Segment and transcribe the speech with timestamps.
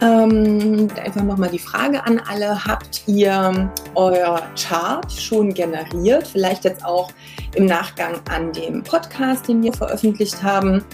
[0.00, 2.64] Ähm, einfach nochmal die Frage an alle.
[2.64, 6.26] Habt ihr euer Chart schon generiert?
[6.26, 7.10] Vielleicht jetzt auch
[7.54, 10.84] im Nachgang an dem Podcast, den wir veröffentlicht haben,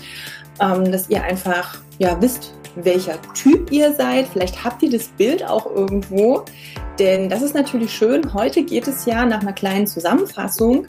[0.60, 4.28] ähm, dass ihr einfach ja, wisst, welcher Typ ihr seid.
[4.28, 6.44] Vielleicht habt ihr das Bild auch irgendwo.
[6.98, 8.32] Denn das ist natürlich schön.
[8.32, 10.86] Heute geht es ja nach einer kleinen Zusammenfassung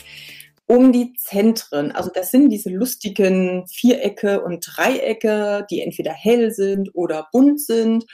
[0.67, 1.91] um die Zentren.
[1.91, 8.05] Also das sind diese lustigen Vierecke und Dreiecke, die entweder hell sind oder bunt sind.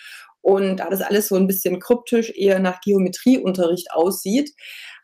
[0.42, 4.52] Und da das alles so ein bisschen kryptisch eher nach Geometrieunterricht aussieht,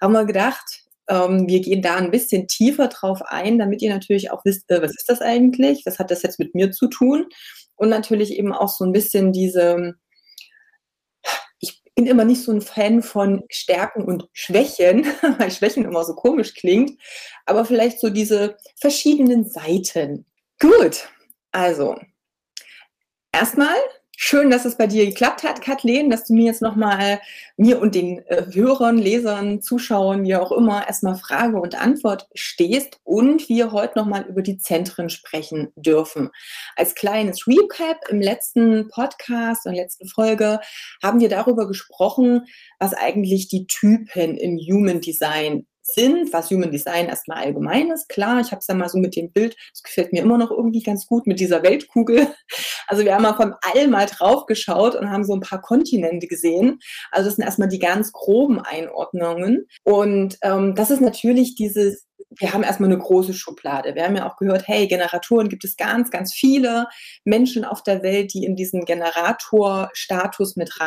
[0.02, 4.31] haben wir gedacht, ähm, wir gehen da ein bisschen tiefer drauf ein, damit ihr natürlich
[4.31, 5.83] auch wisst, äh, was ist das eigentlich?
[5.86, 7.27] Was hat das jetzt mit mir zu tun?
[7.75, 9.95] Und natürlich eben auch so ein bisschen diese
[11.96, 15.06] bin immer nicht so ein Fan von Stärken und Schwächen,
[15.40, 17.00] weil Schwächen immer so komisch klingt,
[17.46, 20.26] aber vielleicht so diese verschiedenen Seiten.
[20.60, 21.10] Gut,
[21.52, 21.98] also
[23.32, 23.76] erstmal
[24.17, 27.19] Schön, dass es bei dir geklappt hat, Kathleen, dass du mir jetzt nochmal,
[27.58, 32.99] mir und den äh, Hörern, Lesern, Zuschauern, wie auch immer, erstmal Frage und Antwort stehst
[33.03, 36.30] und wir heute nochmal über die Zentren sprechen dürfen.
[36.77, 40.61] Als kleines Recap im letzten Podcast, der letzten Folge,
[41.03, 42.45] haben wir darüber gesprochen,
[42.80, 48.09] was eigentlich die Typen im Human Design sind, was Human Design erstmal allgemein ist.
[48.09, 50.52] Klar, ich habe es ja mal so mit dem Bild, das gefällt mir immer noch
[50.52, 52.27] irgendwie ganz gut mit dieser Weltkugel.
[52.88, 56.27] Also wir haben mal vom All mal drauf geschaut und haben so ein paar Kontinente
[56.27, 56.77] gesehen.
[57.09, 59.66] Also das sind erstmal die ganz groben Einordnungen.
[59.81, 62.05] Und ähm, das ist natürlich dieses
[62.39, 63.95] wir haben erstmal eine große Schublade.
[63.95, 66.87] Wir haben ja auch gehört, hey, Generatoren gibt es ganz, ganz viele
[67.23, 70.80] Menschen auf der Welt, die in diesen Generatorstatus mit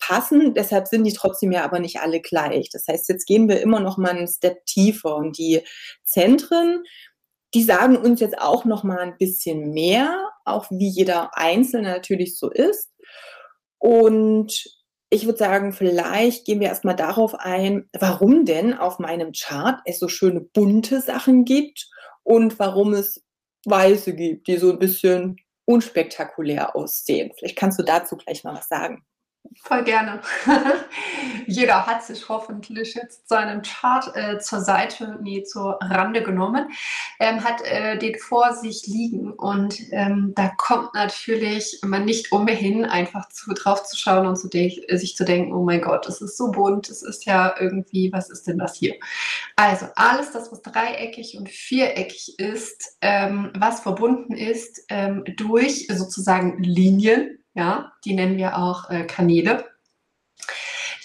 [0.00, 0.54] reinpassen.
[0.54, 2.68] Deshalb sind die trotzdem ja aber nicht alle gleich.
[2.70, 5.62] Das heißt, jetzt gehen wir immer noch mal einen Step tiefer und die
[6.04, 6.82] Zentren,
[7.54, 12.38] die sagen uns jetzt auch noch mal ein bisschen mehr, auch wie jeder Einzelne natürlich
[12.38, 12.90] so ist.
[13.78, 14.64] Und
[15.10, 19.98] ich würde sagen, vielleicht gehen wir erstmal darauf ein, warum denn auf meinem Chart es
[19.98, 21.88] so schöne bunte Sachen gibt
[22.22, 23.24] und warum es
[23.66, 27.32] weiße gibt, die so ein bisschen unspektakulär aussehen.
[27.36, 29.04] Vielleicht kannst du dazu gleich mal was sagen.
[29.62, 30.20] Voll gerne.
[31.46, 36.70] Jeder hat sich hoffentlich jetzt seinen Chart äh, zur Seite, nee, zur Rande genommen,
[37.18, 42.84] ähm, hat äh, den vor sich liegen und ähm, da kommt natürlich man nicht umhin,
[42.84, 46.36] einfach zu, drauf zu schauen und zu sich zu denken, oh mein Gott, es ist
[46.36, 48.94] so bunt, es ist ja irgendwie, was ist denn das hier?
[49.56, 56.62] Also alles das, was dreieckig und viereckig ist, ähm, was verbunden ist ähm, durch sozusagen
[56.62, 59.64] Linien, ja, die nennen wir auch äh, Kanäle.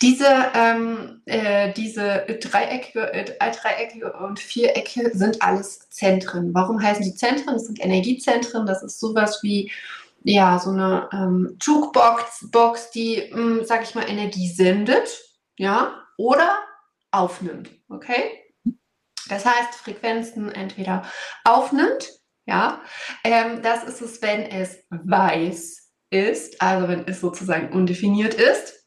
[0.02, 6.54] Diese, ähm, äh, diese Dreiecke, äh, Dreiecke und Vierecke sind alles Zentren.
[6.54, 7.54] Warum heißen die Zentren?
[7.54, 8.66] Das sind Energiezentren.
[8.66, 9.72] Das ist sowas wie
[10.26, 15.08] ja, so eine ähm, Jukebox, Box, die, mh, hm, sag ich mal, Energie sendet,
[15.56, 16.58] ja, oder
[17.12, 18.42] aufnimmt, okay?
[19.30, 21.04] Das heißt, Frequenzen entweder
[21.44, 22.10] aufnimmt,
[22.48, 22.82] ja,
[23.24, 25.85] ähm, das ist es, wenn es weiß
[26.16, 28.86] ist, also wenn es sozusagen undefiniert ist.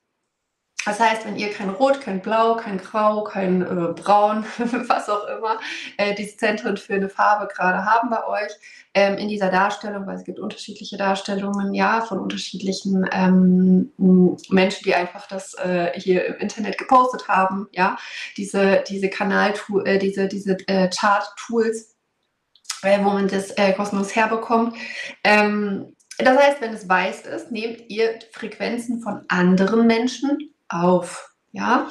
[0.88, 4.46] Das heißt, wenn ihr kein Rot, kein Blau, kein Grau, kein äh, Braun,
[4.88, 5.60] was auch immer,
[5.98, 8.52] äh, diese Zentren für eine Farbe gerade haben bei euch
[8.94, 13.92] ähm, in dieser Darstellung, weil es gibt unterschiedliche Darstellungen, ja, von unterschiedlichen ähm,
[14.48, 17.98] Menschen, die einfach das äh, hier im Internet gepostet haben, ja,
[18.38, 19.52] diese, diese Kanal,
[19.84, 21.96] äh, diese, diese äh, Chart-Tools,
[22.82, 24.74] äh, wo man das kostenlos herbekommt.
[25.22, 31.28] Ähm, das heißt, wenn es weiß ist, nehmt ihr Frequenzen von anderen Menschen auf.
[31.50, 31.88] Ja,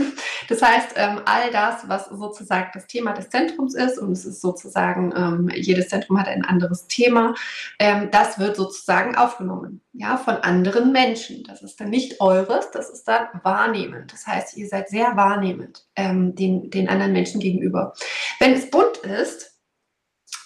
[0.48, 4.40] das heißt, ähm, all das, was sozusagen das Thema des Zentrums ist, und es ist
[4.40, 7.34] sozusagen, ähm, jedes Zentrum hat ein anderes Thema,
[7.80, 11.42] ähm, das wird sozusagen aufgenommen, ja, von anderen Menschen.
[11.42, 14.12] Das ist dann nicht eures, das ist dann wahrnehmend.
[14.12, 17.94] Das heißt, ihr seid sehr wahrnehmend ähm, den, den anderen Menschen gegenüber.
[18.38, 19.49] Wenn es bunt ist,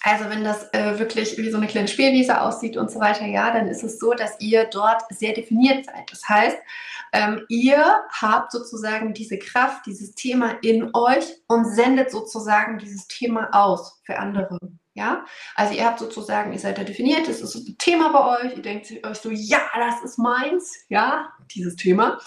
[0.06, 3.50] also wenn das äh, wirklich wie so eine kleine Spielwiese aussieht und so weiter, ja,
[3.50, 6.10] dann ist es so, dass ihr dort sehr definiert seid.
[6.10, 6.58] Das heißt,
[7.14, 13.48] ähm, ihr habt sozusagen diese Kraft, dieses Thema in euch und sendet sozusagen dieses Thema
[13.52, 14.58] aus für andere.
[14.96, 15.24] Ja,
[15.56, 18.62] also ihr habt sozusagen, ihr seid da definiert, das ist ein Thema bei euch, ihr
[18.62, 22.20] denkt euch so, ja, das ist meins, ja, dieses Thema.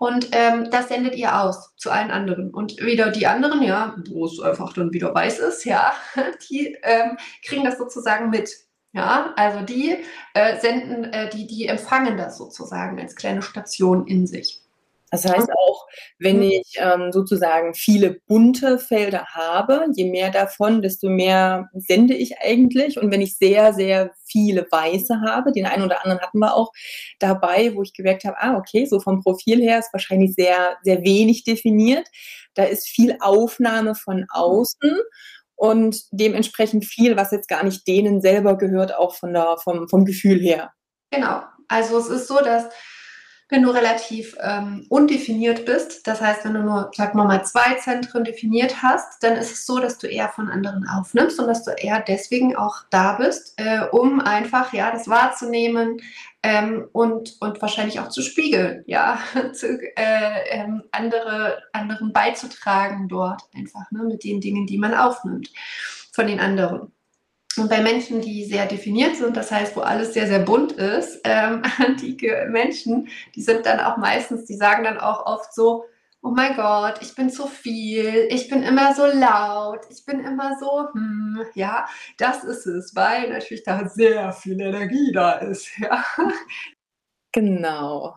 [0.00, 2.52] Und ähm, das sendet ihr aus zu allen anderen.
[2.52, 5.92] Und wieder die anderen, ja, wo es einfach dann wieder weiß ist, ja,
[6.50, 8.50] die ähm, kriegen das sozusagen mit.
[8.92, 9.98] Ja, also die
[10.34, 14.60] äh, senden, äh, die, die empfangen das sozusagen als kleine Station in sich.
[15.12, 15.77] Das heißt auch,
[16.18, 16.42] wenn mhm.
[16.42, 22.98] ich ähm, sozusagen viele bunte Felder habe, je mehr davon, desto mehr sende ich eigentlich.
[22.98, 26.72] Und wenn ich sehr, sehr viele weiße habe, den einen oder anderen hatten wir auch
[27.18, 31.02] dabei, wo ich gemerkt habe, ah, okay, so vom Profil her ist wahrscheinlich sehr, sehr
[31.02, 32.08] wenig definiert.
[32.54, 34.98] Da ist viel Aufnahme von außen
[35.58, 40.04] und dementsprechend viel, was jetzt gar nicht denen selber gehört, auch von der, vom, vom
[40.04, 40.72] Gefühl her.
[41.10, 41.42] Genau.
[41.68, 42.66] Also es ist so, dass
[43.50, 47.74] wenn du relativ ähm, undefiniert bist, das heißt, wenn du nur, sagen wir mal, zwei
[47.74, 51.64] Zentren definiert hast, dann ist es so, dass du eher von anderen aufnimmst und dass
[51.64, 56.02] du eher deswegen auch da bist, äh, um einfach ja das wahrzunehmen
[56.42, 59.18] ähm, und, und wahrscheinlich auch zu spiegeln, ja,
[59.54, 65.50] zu, äh, ähm, andere, anderen beizutragen dort einfach ne, mit den Dingen, die man aufnimmt
[66.12, 66.92] von den anderen.
[67.56, 71.20] Und bei Menschen, die sehr definiert sind, das heißt, wo alles sehr, sehr bunt ist,
[71.24, 75.84] ähm, antike Menschen, die sind dann auch meistens, die sagen dann auch oft so,
[76.22, 80.58] oh mein Gott, ich bin zu viel, ich bin immer so laut, ich bin immer
[80.58, 86.04] so, hm, ja, das ist es, weil natürlich da sehr viel Energie da ist, ja.
[87.32, 88.16] Genau.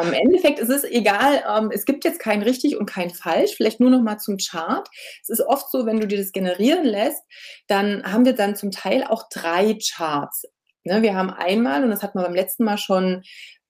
[0.00, 3.80] Im Endeffekt ist es egal, ähm, es gibt jetzt kein richtig und kein falsch, vielleicht
[3.80, 4.88] nur noch mal zum Chart.
[5.22, 7.22] Es ist oft so, wenn du dir das generieren lässt,
[7.66, 10.44] dann haben wir dann zum Teil auch drei Charts.
[10.84, 13.22] Ne, wir haben einmal, und das hat man beim letzten Mal schon ein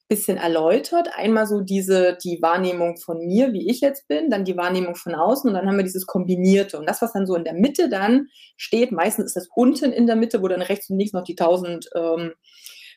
[0.09, 4.57] bisschen erläutert, einmal so diese, die Wahrnehmung von mir, wie ich jetzt bin, dann die
[4.57, 6.79] Wahrnehmung von außen und dann haben wir dieses Kombinierte.
[6.79, 10.07] Und das, was dann so in der Mitte dann steht, meistens ist das unten in
[10.07, 12.33] der Mitte, wo dann rechts und links noch die tausend ähm,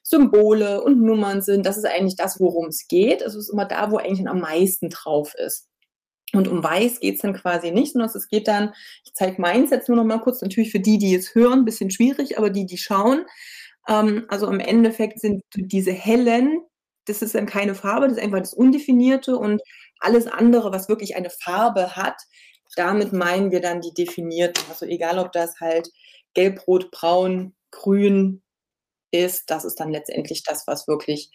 [0.08, 1.66] Symbole und Nummern sind.
[1.66, 3.24] Das ist eigentlich das, worum es geht.
[3.24, 5.68] Es ist immer da, wo eigentlich am meisten drauf ist.
[6.32, 8.74] Und um Weiß geht es dann quasi nicht, sondern es geht dann,
[9.04, 11.66] ich zeige meins jetzt nur noch mal kurz, natürlich für die, die jetzt hören, ein
[11.66, 13.26] bisschen schwierig, aber die, die schauen.
[13.88, 16.62] Ähm, also im Endeffekt sind diese hellen,
[17.06, 19.62] das ist dann keine Farbe, das ist einfach das Undefinierte und
[20.00, 22.18] alles andere, was wirklich eine Farbe hat,
[22.76, 24.64] damit meinen wir dann die definierten.
[24.70, 25.90] Also egal, ob das halt
[26.36, 28.44] gelb, rot, braun, grün,
[29.16, 31.32] ist, das ist dann letztendlich das, was wirklich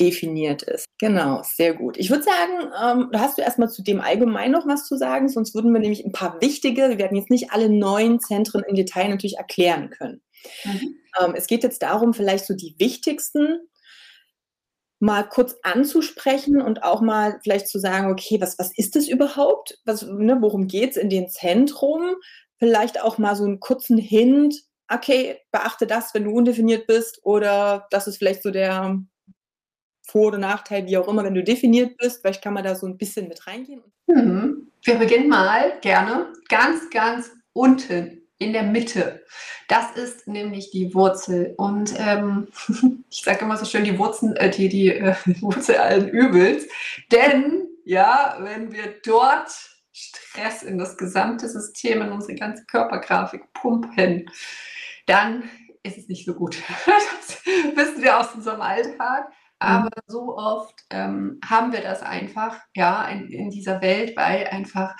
[0.00, 0.86] definiert ist.
[0.98, 1.96] Genau, sehr gut.
[1.96, 5.54] Ich würde sagen, ähm, hast du erstmal zu dem allgemein noch was zu sagen, sonst
[5.54, 9.08] würden wir nämlich ein paar wichtige, wir werden jetzt nicht alle neuen Zentren im Detail
[9.08, 10.22] natürlich erklären können.
[10.64, 10.96] Mhm.
[11.20, 13.58] Ähm, es geht jetzt darum, vielleicht so die wichtigsten
[14.98, 19.78] mal kurz anzusprechen und auch mal vielleicht zu sagen, okay, was, was ist das überhaupt?
[19.84, 22.16] Was, ne, worum geht es in dem Zentrum?
[22.58, 24.54] Vielleicht auch mal so einen kurzen Hint,
[24.88, 28.98] okay, beachte das, wenn du undefiniert bist oder das ist vielleicht so der
[30.02, 32.20] Vor- oder Nachteil, wie auch immer, wenn du definiert bist.
[32.20, 33.82] Vielleicht kann man da so ein bisschen mit reingehen.
[34.06, 34.70] Mhm.
[34.82, 39.24] Wir beginnen mal gerne ganz, ganz unten in der Mitte.
[39.68, 41.54] Das ist nämlich die Wurzel.
[41.56, 42.48] Und ähm,
[43.10, 46.66] ich sage immer so schön, die Wurzel, äh, die, die äh, Wurzel allen Übels.
[47.10, 54.30] Denn ja, wenn wir dort Stress in das gesamte System, in unsere ganze Körpergrafik pumpen,
[55.06, 55.44] dann
[55.82, 56.56] ist es nicht so gut.
[56.86, 57.44] Das
[57.76, 59.28] wissen wir aus unserem Alltag.
[59.58, 60.02] Aber mhm.
[60.06, 64.94] so oft ähm, haben wir das einfach, ja, in, in, dieser Welt, weil einfach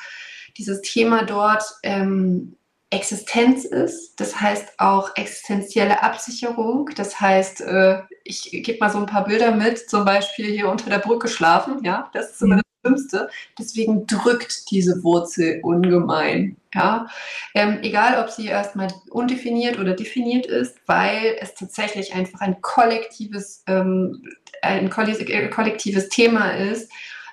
[0.57, 2.57] dieses Thema dort ähm,
[2.91, 4.19] Existenz ist.
[4.19, 6.89] Das heißt auch existenzielle Absicherung.
[6.97, 10.89] Das heißt, äh, ich gebe mal so ein paar Bilder mit, zum Beispiel hier unter
[10.89, 11.85] der Brücke schlafen.
[11.85, 12.63] Ja, das ist immer mhm.
[12.87, 13.29] Schlimmste.
[13.59, 16.57] Deswegen drückt diese Wurzel ungemein.
[16.75, 17.07] Ja?
[17.55, 23.63] Ähm, egal, ob sie erstmal undefiniert oder definiert ist, weil es tatsächlich einfach ein kollektives,
[23.67, 24.23] ähm,
[24.63, 26.91] ein kollektives Thema ist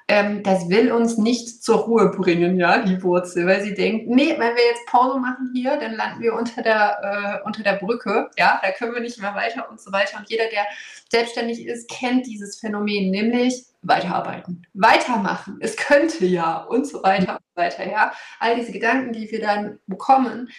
[0.08, 4.32] ähm, das will uns nicht zur Ruhe bringen, ja, die Wurzel, weil sie denkt, nee,
[4.38, 8.30] wenn wir jetzt Pause machen hier, dann landen wir unter der, äh, unter der Brücke,
[8.38, 10.18] ja, da können wir nicht mehr weiter und so weiter.
[10.18, 10.66] Und jeder, der
[11.10, 17.44] selbstständig ist, kennt dieses Phänomen, nämlich weiterarbeiten, weitermachen, es könnte ja und so weiter und
[17.56, 18.14] so weiter, ja.
[18.40, 20.50] All diese Gedanken, die wir dann bekommen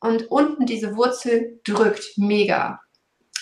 [0.00, 2.80] und unten diese Wurzel drückt mega.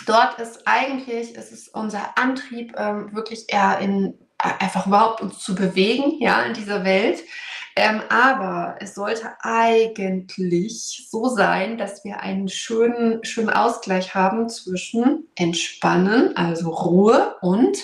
[0.07, 5.55] Dort ist eigentlich, es ist unser Antrieb ähm, wirklich eher in einfach überhaupt uns zu
[5.55, 7.23] bewegen, ja, in dieser Welt.
[7.77, 15.29] Ähm, aber es sollte eigentlich so sein, dass wir einen schönen, schönen Ausgleich haben zwischen
[15.37, 17.79] Entspannen, also Ruhe und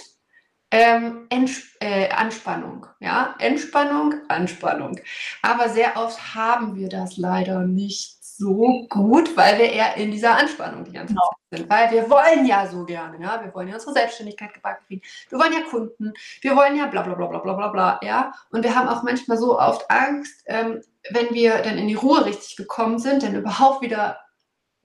[0.76, 1.47] ähm,
[1.80, 2.87] äh, Anspannung.
[3.00, 4.99] Ja, Entspannung, Anspannung.
[5.42, 10.37] Aber sehr oft haben wir das leider nicht so gut, weil wir eher in dieser
[10.37, 11.23] Anspannung die ganze genau.
[11.23, 11.71] Zeit sind.
[11.71, 15.02] Weil wir wollen ja so gerne, ja, wir wollen ja unsere Selbstständigkeit gebacken kriegen.
[15.30, 18.33] Wir wollen ja Kunden, wir wollen ja bla bla bla bla bla bla bla, ja.
[18.50, 22.25] Und wir haben auch manchmal so oft Angst, ähm, wenn wir dann in die Ruhe
[22.26, 24.18] richtig gekommen sind, dann überhaupt wieder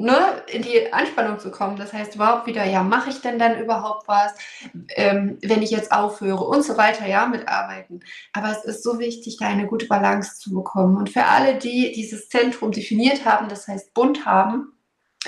[0.02, 1.78] ne, in die Anspannung zu kommen.
[1.78, 4.34] Das heißt überhaupt wieder, ja, mache ich denn dann überhaupt was,
[4.96, 8.02] ähm, wenn ich jetzt aufhöre und so weiter, ja, mit Arbeiten.
[8.34, 10.98] Aber es ist so wichtig, da eine gute Balance zu bekommen.
[10.98, 14.74] Und für alle, die dieses Zentrum definiert haben, das heißt bunt haben,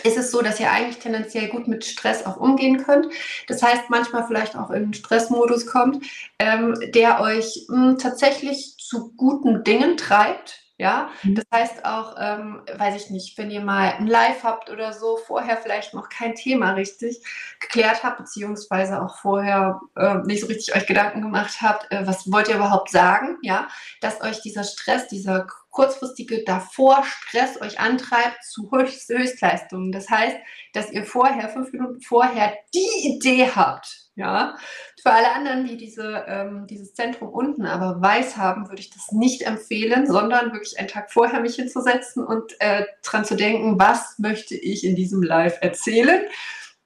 [0.04, 3.08] ist es so, dass ihr eigentlich tendenziell gut mit Stress auch umgehen könnt.
[3.48, 6.04] Das heißt, manchmal vielleicht auch in einen Stressmodus kommt,
[6.40, 11.36] ähm, der euch mh, hm, tatsächlich zu guten Dingen treibt, ja, mhm.
[11.36, 15.16] das heißt auch, ähm, weiß ich nicht, wenn ihr mal ein Live habt oder so,
[15.16, 17.24] vorher vielleicht noch kein Thema richtig
[17.62, 22.30] geklärt habt, beziehungsweise auch vorher äh, nicht so richtig euch Gedanken gemacht habt, äh, was
[22.30, 23.70] wollt ihr überhaupt sagen, ja,
[24.02, 29.94] dass euch dieser Stress, dieser kurzfristige davor Stress euch antreibt zu Höchst Höchstleistungen.
[29.94, 30.36] Das heißt,
[30.74, 34.56] dass ihr vorher, fünf Minuten vorher, die Idee habt, ja,
[35.02, 39.12] für alle anderen, die diese, ähm, dieses Zentrum unten aber weiß haben, würde ich das
[39.12, 44.20] nicht empfehlen, sondern wirklich einen Tag vorher mich hinzusetzen und äh, dran zu denken, was
[44.20, 46.22] möchte ich in diesem Live erzählen.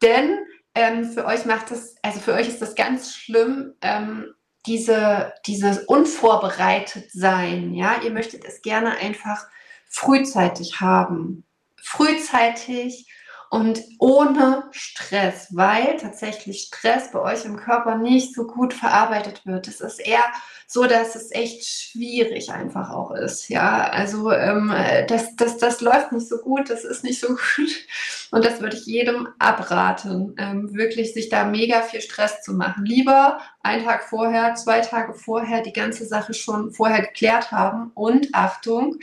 [0.01, 0.37] Denn
[0.73, 4.33] ähm, für euch macht es, also für euch ist das ganz schlimm, ähm,
[4.65, 7.73] diese, dieses unvorbereitet sein.
[7.73, 9.47] Ja, ihr möchtet es gerne einfach
[9.85, 11.45] frühzeitig haben.
[11.81, 13.09] Frühzeitig
[13.49, 19.67] und ohne Stress, weil tatsächlich Stress bei euch im Körper nicht so gut verarbeitet wird.
[19.67, 20.23] Es ist eher
[20.67, 23.47] so, dass es echt schwierig einfach auch ist.
[23.47, 24.73] Ja, also ähm,
[25.07, 27.85] das, das, das läuft nicht so gut, das ist nicht so gut.
[28.31, 32.85] Und das würde ich jedem abraten, ähm, wirklich sich da mega viel Stress zu machen.
[32.85, 37.91] Lieber einen Tag vorher, zwei Tage vorher die ganze Sache schon vorher geklärt haben.
[37.93, 38.99] Und Achtung,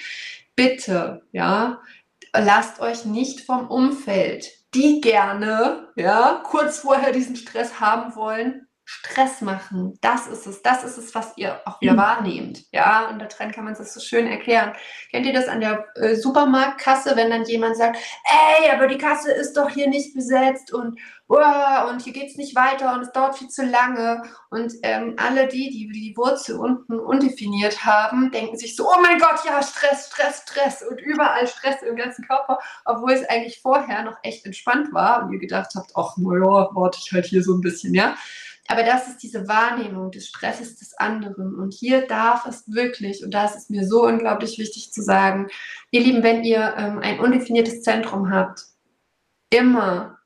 [0.55, 1.81] bitte, ja,
[2.35, 9.41] lasst euch nicht vom Umfeld, die gerne, ja, kurz vorher diesen Stress haben wollen, Stress
[9.41, 9.99] machen.
[10.03, 10.63] Das ist es.
[10.63, 11.99] Das ist es, was ihr auch wieder mhm.
[11.99, 12.65] wahrnehmt.
[12.71, 14.75] Ja, und da drin kann man es so schön erklären.
[15.11, 19.33] Kennt ihr das an der äh, Supermarktkasse, wenn dann jemand sagt, ey, aber die Kasse
[19.33, 20.99] ist doch hier nicht besetzt und,
[21.29, 21.39] oh,
[21.89, 24.23] und hier geht es nicht weiter und es dauert viel zu lange.
[24.51, 29.19] Und ähm, alle die, die die Wurzel unten undefiniert haben, denken sich so, oh mein
[29.19, 34.03] Gott, ja, Stress, Stress, Stress und überall Stress im ganzen Körper, obwohl es eigentlich vorher
[34.03, 37.55] noch echt entspannt war und ihr gedacht habt, ach, naja, warte ich halt hier so
[37.55, 38.15] ein bisschen, ja.
[38.69, 41.55] Aber das ist diese Wahrnehmung des Stresses des anderen.
[41.55, 45.49] Und hier darf es wirklich, und da ist mir so unglaublich wichtig zu sagen,
[45.91, 48.63] ihr Lieben, wenn ihr ähm, ein undefiniertes Zentrum habt,
[49.51, 50.19] immer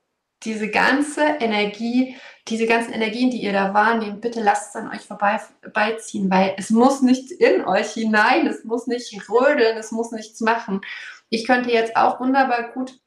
[0.45, 2.17] diese ganze Energie,
[2.47, 6.71] diese ganzen Energien, die ihr da wahrnehmt, bitte lasst es an euch vorbeiziehen, weil es
[6.71, 10.81] muss nicht in euch hinein, es muss nicht rödeln, es muss nichts machen.
[11.29, 13.01] Ich könnte jetzt auch wunderbar gut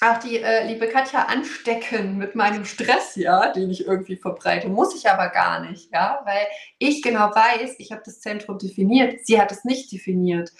[0.00, 4.68] auch die äh, liebe Katja anstecken mit meinem Stress, ja, den ich irgendwie verbreite.
[4.68, 6.46] Muss ich aber gar nicht, ja, weil
[6.78, 10.52] ich genau weiß, ich habe das Zentrum definiert, sie hat es nicht definiert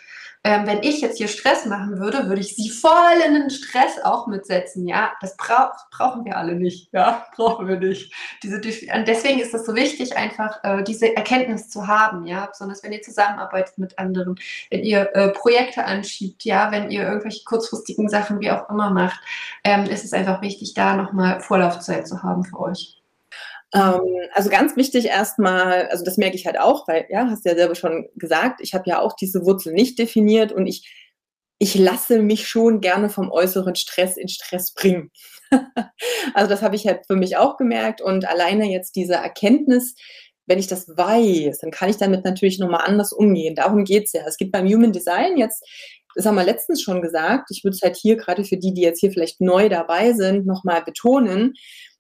[0.47, 2.93] ähm, wenn ich jetzt hier Stress machen würde, würde ich sie voll
[3.27, 4.87] in den Stress auch mitsetzen.
[4.87, 6.93] Ja, das bra brauchen wir alle nicht.
[6.93, 8.15] Ja, brauchen wir nicht.
[8.45, 12.27] Diese, deswegen ist es so wichtig, einfach äh, diese Erkenntnis zu haben.
[12.27, 14.37] Ja, besonders wenn ihr zusammenarbeitet mit anderen,
[14.71, 19.19] wenn ihr äh, Projekte anschiebt, ja, wenn ihr irgendwelche kurzfristigen Sachen wie auch immer macht,
[19.65, 23.03] ähm, ist es einfach wichtig, da nochmal Vorlaufzeit zu haben für euch.
[23.75, 24.01] Ähm,
[24.33, 27.57] also ganz wichtig erstmal, also das merke ich halt auch, weil, ja, hast du ja
[27.57, 30.93] selber schon gesagt, ich habe ja auch diese Wurzel nicht definiert und ich,
[31.59, 35.11] ich lasse mich schon gerne vom äußeren Stress in Stress bringen.
[36.35, 39.95] also das habe ich halt für mich auch gemerkt und alleine jetzt diese Erkenntnis,
[40.47, 43.57] wenn ich das weiß, dann kann ich damit natürlich nochmal anders umgehen.
[43.57, 44.23] Darum geht's ja.
[44.27, 45.65] Es gibt beim Human Design jetzt,
[46.15, 48.83] das haben wir letztens schon gesagt, ich würde es halt hier gerade für die, die
[48.83, 51.55] jetzt hier vielleicht neu dabei sind, nochmal betonen,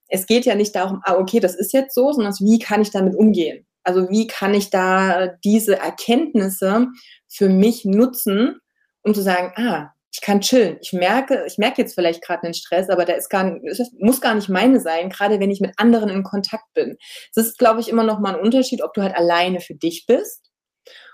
[0.08, 2.90] es geht ja nicht darum, ah, okay, das ist jetzt so, sondern wie kann ich
[2.90, 3.66] damit umgehen?
[3.82, 6.88] Also wie kann ich da diese Erkenntnisse
[7.28, 8.60] für mich nutzen,
[9.02, 10.78] um zu sagen, ah, ich kann chillen.
[10.80, 14.20] Ich merke, ich merke jetzt vielleicht gerade einen Stress, aber der ist gar nicht, muss
[14.20, 16.96] gar nicht meine sein, gerade wenn ich mit anderen in Kontakt bin.
[17.34, 20.06] Das ist, glaube ich, immer noch mal ein Unterschied, ob du halt alleine für dich
[20.06, 20.50] bist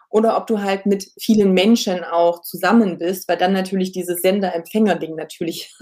[0.08, 5.16] oder ob du halt mit vielen Menschen auch zusammen bist, weil dann natürlich dieses Sender-Empfänger-Ding
[5.16, 5.74] natürlich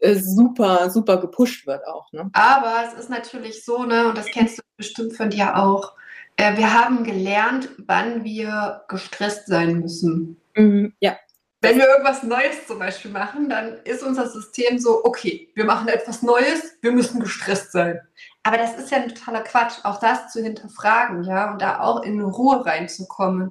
[0.00, 2.12] super, super gepusht wird auch.
[2.12, 2.30] Ne?
[2.32, 5.94] Aber es ist natürlich so, ne, und das kennst du bestimmt von dir auch,
[6.36, 10.40] äh, wir haben gelernt, wann wir gestresst sein müssen.
[10.54, 11.16] Mhm, ja.
[11.62, 15.88] Wenn wir irgendwas Neues zum Beispiel machen, dann ist unser System so, okay, wir machen
[15.88, 17.98] etwas Neues, wir müssen gestresst sein.
[18.42, 22.02] Aber das ist ja ein totaler Quatsch, auch das zu hinterfragen, ja, und da auch
[22.04, 23.50] in Ruhe reinzukommen,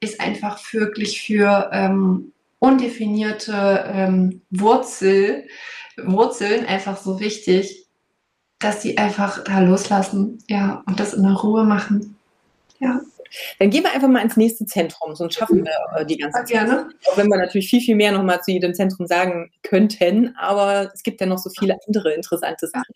[0.00, 5.46] ist einfach wirklich für ähm, undefinierte ähm, Wurzel,
[6.06, 7.86] Wurzeln einfach so wichtig,
[8.58, 12.16] dass sie einfach da loslassen, ja, und das in der Ruhe machen.
[12.78, 13.00] Ja.
[13.58, 16.48] Dann gehen wir einfach mal ins nächste Zentrum, sonst schaffen wir äh, die ganze Zeit.
[16.48, 16.90] Gerne.
[17.06, 21.02] Auch wenn wir natürlich viel, viel mehr nochmal zu jedem Zentrum sagen könnten, aber es
[21.02, 22.94] gibt ja noch so viele andere interessante Sachen.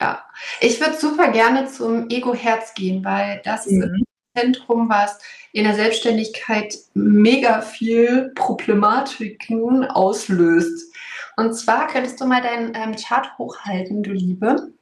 [0.00, 0.24] Ja,
[0.60, 3.82] ich würde super gerne zum Ego-Herz gehen, weil das mhm.
[3.82, 4.04] ist ein
[4.36, 5.18] Zentrum, was
[5.52, 10.94] in der Selbstständigkeit mega viel Problematiken auslöst.
[11.38, 14.72] Und zwar könntest du mal deinen ähm, Chart hochhalten, du Liebe.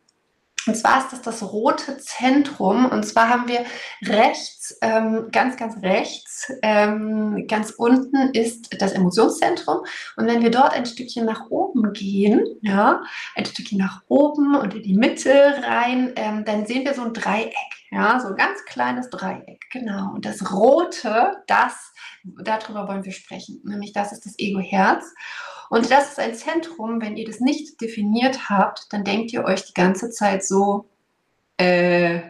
[0.67, 2.87] Und zwar ist das das rote Zentrum.
[2.87, 3.67] Und zwar haben wir
[4.03, 9.81] rechts, ähm, ganz, ganz rechts, ähm, ganz unten ist das Emotionszentrum.
[10.17, 13.03] Und wenn wir dort ein Stückchen nach oben gehen, ja,
[13.35, 17.13] ein Stückchen nach oben und in die Mitte rein, ähm, dann sehen wir so ein
[17.13, 17.55] Dreieck.
[17.91, 19.61] Ja, so ein ganz kleines Dreieck.
[19.71, 20.15] Genau.
[20.15, 21.93] Und das rote, das,
[22.25, 23.61] darüber wollen wir sprechen.
[23.63, 25.05] Nämlich das ist das Ego-Herz.
[25.71, 29.65] Und das ist ein Zentrum, wenn ihr das nicht definiert habt, dann denkt ihr euch
[29.65, 30.89] die ganze Zeit so,
[31.57, 32.21] äh,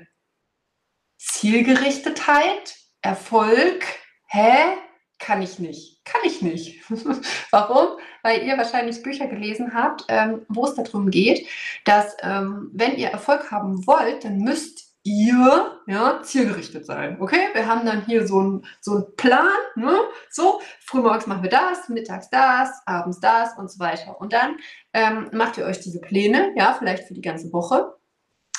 [1.18, 3.84] Zielgerichtetheit, Erfolg,
[4.26, 4.76] hä?
[5.18, 6.04] Kann ich nicht.
[6.04, 6.80] Kann ich nicht.
[7.50, 7.98] Warum?
[8.22, 11.46] Weil ihr wahrscheinlich Bücher gelesen habt, ähm, wo es darum geht,
[11.84, 17.18] dass ähm, wenn ihr Erfolg haben wollt, dann müsst ihr ja, zielgerichtet sein.
[17.20, 19.46] Okay, wir haben dann hier so einen so Plan.
[19.76, 19.96] Ne?
[20.30, 24.20] So, frühmorgens machen wir das, mittags das, abends das und so weiter.
[24.20, 24.56] Und dann
[24.92, 27.94] ähm, macht ihr euch diese Pläne, ja, vielleicht für die ganze Woche,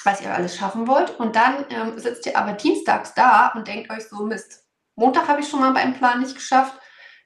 [0.05, 1.19] was ihr alles schaffen wollt.
[1.19, 4.63] Und dann ähm, sitzt ihr aber dienstags da und denkt euch so, Mist,
[4.95, 6.79] Montag habe ich schon mal beim Plan nicht geschafft.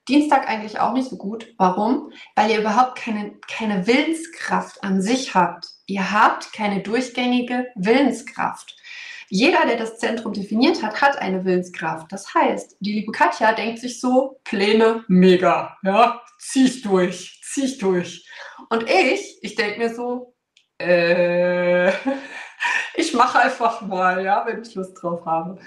[0.08, 1.54] Dienstag eigentlich auch nicht so gut.
[1.60, 2.12] Warum?
[2.36, 5.68] Weil ihr überhaupt keine, keine Willenskraft an sich habt.
[5.86, 8.81] Ihr habt keine durchgängige Willenskraft.
[9.34, 12.12] Jeder, der das Zentrum definiert hat, hat eine Willenskraft.
[12.12, 17.64] Das heißt, die liebe Katja denkt sich so, Pläne, mega, ja, zieh ich durch, zieh
[17.64, 18.28] ich durch.
[18.70, 20.36] Und ich, ich denke mir so,
[20.82, 21.92] äh,
[22.96, 25.62] ich mache einfach mal, ja, wenn ich Lust drauf habe.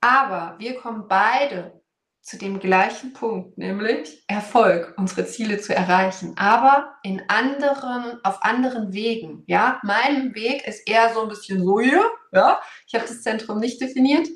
[0.00, 1.80] Aber wir kommen beide
[2.20, 8.92] zu dem gleichen Punkt, nämlich Erfolg, unsere Ziele zu erreichen, aber in anderen, auf anderen
[8.92, 9.44] Wegen.
[9.46, 12.04] Ja, mein Weg ist eher so ein bisschen so hier.
[12.32, 14.28] Ja, ich habe das Zentrum nicht definiert.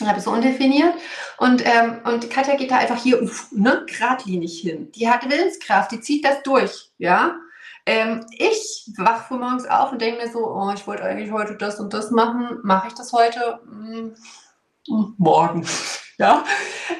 [0.00, 0.94] Ich habe es undefiniert
[1.36, 4.90] und, ähm, und Katja geht da einfach hier ne, geradlinig hin.
[4.92, 7.36] Die hat Willenskraft, die zieht das durch, ja.
[7.86, 11.56] Ähm, ich wache früh morgens auf und denke mir so, oh, ich wollte eigentlich heute
[11.56, 12.60] das und das machen.
[12.62, 13.60] Mache ich das heute?
[13.64, 14.14] Hm,
[15.18, 15.66] morgen.
[16.18, 16.44] Ja?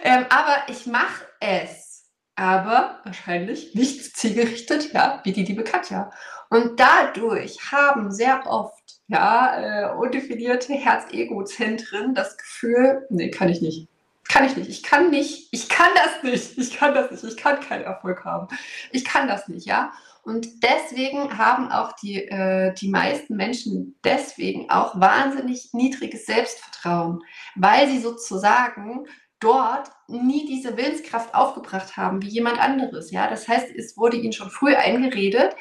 [0.03, 2.07] Ähm, aber ich mache es.
[2.37, 6.11] Aber wahrscheinlich nicht zielgerichtet, ja, wie die liebe Katja.
[6.49, 8.80] Und dadurch haben sehr oft
[9.11, 13.89] ja, äh, undefinierte Herz-Ego-Zentren das Gefühl, nee, kann ich nicht.
[14.29, 14.71] Kann ich nicht.
[14.71, 15.49] Ich kann nicht.
[15.51, 16.57] Ich kann das nicht.
[16.59, 17.25] Ich kann das nicht.
[17.25, 18.47] Ich kann keinen Erfolg haben.
[18.93, 19.93] Ich kann das nicht, ja.
[20.23, 27.21] Und deswegen haben auch die, äh, die meisten Menschen deswegen auch wahnsinnig niedriges Selbstvertrauen,
[27.57, 29.07] weil sie sozusagen
[29.41, 33.11] dort nie diese Willenskraft aufgebracht haben wie jemand anderes.
[33.11, 35.57] Ja, das heißt, es wurde ihnen schon früh eingeredet.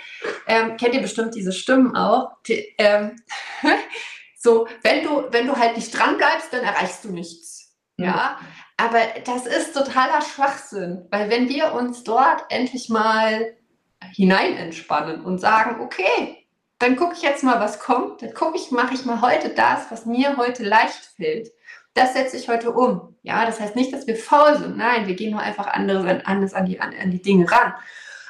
[0.47, 2.31] Ähm, kennt ihr bestimmt diese Stimmen auch?
[2.47, 3.15] Die, ähm,
[4.37, 7.75] so, wenn du, wenn du halt nicht dran bleibst, dann erreichst du nichts.
[7.97, 8.39] Ja,
[8.77, 13.57] aber das ist totaler Schwachsinn, weil wenn wir uns dort endlich mal
[14.13, 16.45] hinein entspannen und sagen, okay,
[16.79, 18.21] dann gucke ich jetzt mal, was kommt.
[18.21, 21.51] Dann gucke ich, mache ich mal heute das, was mir heute leicht fällt.
[21.99, 23.13] Das setze ich heute um.
[23.23, 24.77] Ja, das heißt nicht, dass wir faul sind.
[24.77, 27.73] Nein, wir gehen nur einfach anders, anders an, die, an, an die Dinge ran.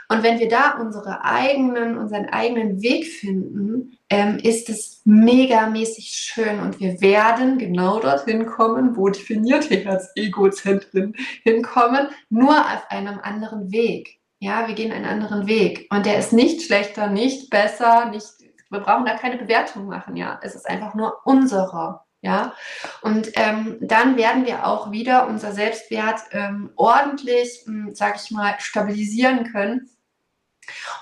[0.07, 6.59] Und wenn wir da unsere eigenen, unseren eigenen Weg finden, ähm, ist es megamäßig schön
[6.61, 14.19] und wir werden genau dorthin kommen, wo definierte Herz-Ego-Zentren hinkommen, nur auf einem anderen Weg.
[14.39, 15.85] Ja, wir gehen einen anderen Weg.
[15.91, 18.25] Und der ist nicht schlechter, nicht besser, nicht,
[18.71, 20.39] wir brauchen da keine Bewertung machen, ja.
[20.41, 22.03] Es ist einfach nur unserer.
[22.21, 22.53] Ja,
[23.01, 28.55] und ähm, dann werden wir auch wieder unser Selbstwert ähm, ordentlich, hm, sage ich mal,
[28.59, 29.89] stabilisieren können.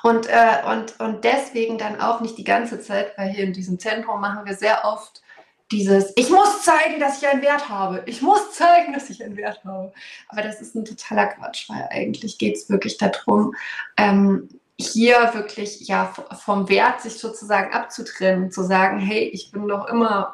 [0.04, 3.80] Und, äh, und, und deswegen dann auch nicht die ganze Zeit, weil hier in diesem
[3.80, 5.24] Zentrum machen wir sehr oft
[5.72, 8.04] dieses, ich muss zeigen, dass ich einen Wert habe.
[8.06, 9.92] Ich muss zeigen, dass ich einen Wert habe.
[10.30, 13.54] Aber das ist ein totaler Quatsch, weil eigentlich geht es wirklich darum,
[13.98, 14.50] ähm,
[14.80, 16.14] hier wirklich ja
[16.46, 20.34] vom Wert sich sozusagen abzutrennen, zu sagen, hey, ich bin doch immer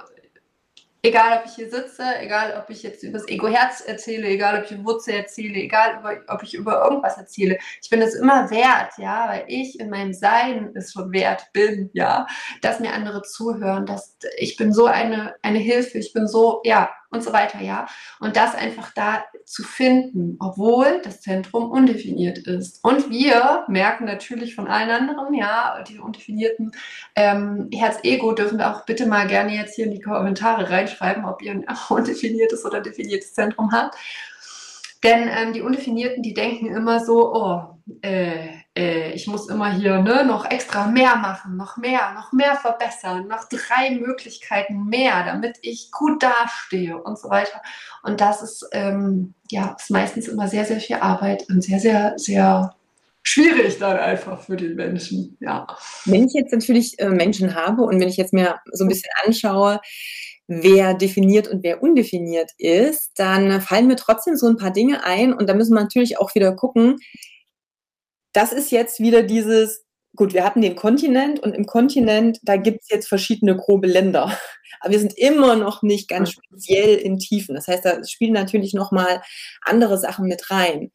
[1.04, 4.72] egal ob ich hier sitze, egal ob ich jetzt über das Ego-Herz erzähle, egal ob
[4.72, 7.60] ich Wurzel erzähle, egal ob ich über irgendwas erzähle.
[7.82, 11.90] Ich bin es immer wert, ja, weil ich in meinem Sein es schon wert bin,
[11.94, 12.26] ja,
[12.62, 16.90] dass mir andere zuhören, dass ich bin so eine, eine Hilfe, ich bin so, ja,
[17.14, 17.88] und so weiter, ja.
[18.20, 22.84] Und das einfach da zu finden, obwohl das Zentrum undefiniert ist.
[22.84, 26.72] Und wir merken natürlich von allen anderen, ja, die undefinierten
[27.16, 31.42] ähm, Herz-Ego dürfen wir auch bitte mal gerne jetzt hier in die Kommentare reinschreiben, ob
[31.42, 33.96] ihr ein undefiniertes oder definiertes Zentrum habt.
[35.04, 37.62] Denn ähm, die Undefinierten, die denken immer so, oh,
[38.02, 42.56] äh, äh, ich muss immer hier ne, noch extra mehr machen, noch mehr, noch mehr
[42.56, 47.62] verbessern, noch drei Möglichkeiten mehr, damit ich gut dastehe und so weiter.
[48.02, 52.14] Und das ist, ähm, ja, ist meistens immer sehr, sehr viel Arbeit und sehr, sehr,
[52.18, 52.76] sehr
[53.22, 55.38] schwierig dann einfach für den Menschen.
[55.40, 55.68] Ja.
[56.06, 59.12] Wenn ich jetzt natürlich äh, Menschen habe und wenn ich jetzt mir so ein bisschen
[59.24, 59.80] anschaue,
[60.48, 65.32] wer definiert und wer undefiniert ist, dann fallen mir trotzdem so ein paar Dinge ein
[65.32, 66.98] und da müssen wir natürlich auch wieder gucken.
[68.34, 72.82] Das ist jetzt wieder dieses, gut, wir hatten den Kontinent und im Kontinent, da gibt
[72.84, 74.38] es jetzt verschiedene grobe Länder.
[74.82, 77.56] Aber wir sind immer noch nicht ganz speziell in Tiefen.
[77.56, 79.22] Das heißt, da spielen natürlich nochmal
[79.62, 80.92] andere Sachen mit rein.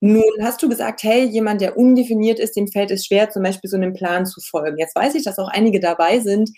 [0.00, 3.70] Nun hast du gesagt, hey, jemand, der undefiniert ist, dem fällt es schwer, zum Beispiel
[3.70, 4.78] so einem Plan zu folgen.
[4.78, 6.50] Jetzt weiß ich, dass auch einige dabei sind,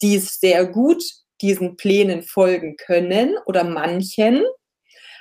[0.00, 1.02] die es sehr gut
[1.40, 4.42] diesen Plänen folgen können oder manchen.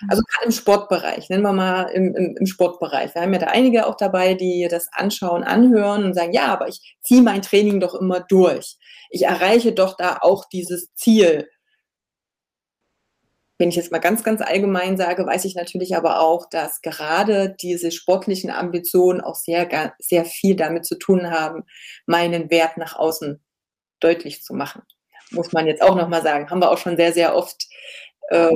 [0.10, 3.14] Also gerade im Sportbereich, nennen wir mal im, im, im, Sportbereich.
[3.14, 6.68] Wir haben ja da einige auch dabei, die das anschauen, anhören und sagen, ja, aber
[6.68, 8.78] ich ziehe mein Training doch immer durch.
[9.10, 11.50] Ich erreiche doch da auch dieses Ziel.
[13.58, 17.56] Wenn ich jetzt mal ganz, ganz allgemein sage, weiß ich natürlich aber auch, dass gerade
[17.62, 21.64] diese sportlichen Ambitionen auch sehr, sehr viel damit zu tun haben,
[22.08, 23.44] meinen Wert nach außen
[24.00, 24.82] deutlich zu machen
[25.32, 26.50] muss man jetzt auch nochmal sagen.
[26.50, 27.68] Haben wir auch schon sehr, sehr oft,
[28.30, 28.52] äh,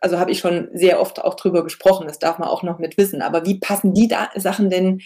[0.00, 2.96] also habe ich schon sehr oft auch drüber gesprochen, das darf man auch noch mit
[2.98, 3.22] wissen.
[3.22, 5.00] Aber wie passen die da Sachen denn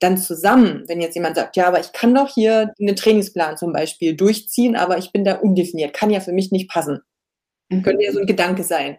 [0.00, 3.72] dann zusammen, wenn jetzt jemand sagt, ja, aber ich kann doch hier einen Trainingsplan zum
[3.72, 7.00] Beispiel durchziehen, aber ich bin da undefiniert, kann ja für mich nicht passen.
[7.68, 7.82] Mhm.
[7.82, 8.98] Könnte ja so ein Gedanke sein.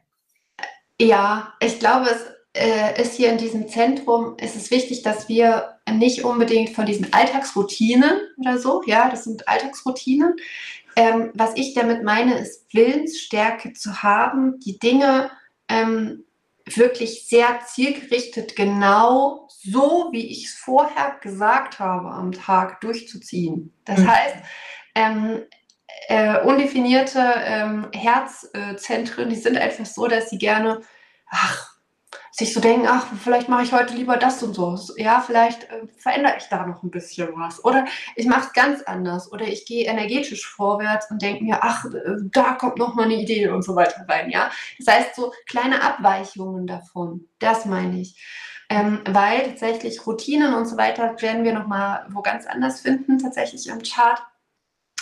[1.01, 5.77] Ja, ich glaube, es äh, ist hier in diesem Zentrum, ist es wichtig, dass wir
[5.91, 10.35] nicht unbedingt von diesen Alltagsroutinen oder so, ja, das sind Alltagsroutinen,
[10.95, 15.31] ähm, was ich damit meine, ist Willensstärke zu haben, die Dinge
[15.69, 16.25] ähm,
[16.65, 23.73] wirklich sehr zielgerichtet genau so, wie ich es vorher gesagt habe, am Tag durchzuziehen.
[23.85, 24.11] Das mhm.
[24.11, 24.35] heißt,
[24.95, 25.43] ähm,
[26.07, 30.81] äh, undefinierte ähm, Herzzentren, die sind einfach so, dass sie gerne,
[31.29, 31.78] ach,
[32.39, 34.77] sich so denken, ach, vielleicht mache ich heute lieber das und so.
[34.97, 37.63] Ja, vielleicht äh, verändere ich da noch ein bisschen was.
[37.63, 39.31] Oder ich mache es ganz anders.
[39.31, 43.21] Oder ich gehe energetisch vorwärts und denke mir, ach, äh, da kommt noch mal eine
[43.21, 44.29] Idee und so weiter rein.
[44.29, 44.49] Ja,
[44.79, 47.27] das heißt so kleine Abweichungen davon.
[47.39, 48.15] Das meine ich.
[48.69, 53.19] Ähm, weil tatsächlich Routinen und so weiter werden wir noch mal wo ganz anders finden,
[53.19, 54.21] tatsächlich im Chart.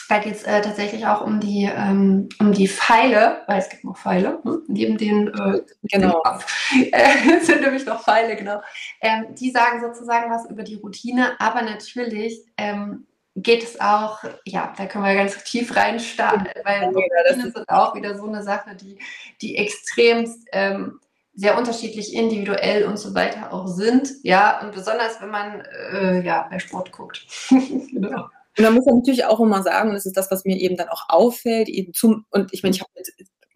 [0.09, 3.83] Da geht es äh, tatsächlich auch um die, ähm, um die Pfeile, weil es gibt
[3.83, 4.63] noch Pfeile, hm?
[4.67, 6.23] neben den, äh, genau.
[6.91, 8.61] äh, sind nämlich noch Pfeile, genau.
[9.01, 14.73] Ähm, die sagen sozusagen was über die Routine, aber natürlich ähm, geht es auch, ja,
[14.77, 18.75] da können wir ganz tief reinstarten, weil ja, Routinen sind auch wieder so eine Sache,
[18.75, 18.97] die,
[19.41, 20.99] die extremst ähm,
[21.35, 26.47] sehr unterschiedlich individuell und so weiter auch sind, ja, und besonders wenn man äh, ja
[26.49, 27.27] bei Sport guckt.
[27.49, 28.27] genau.
[28.57, 30.77] Und da muss man natürlich auch immer sagen, und das ist das, was mir eben
[30.77, 33.07] dann auch auffällt, eben zum, und ich meine, ich habe mit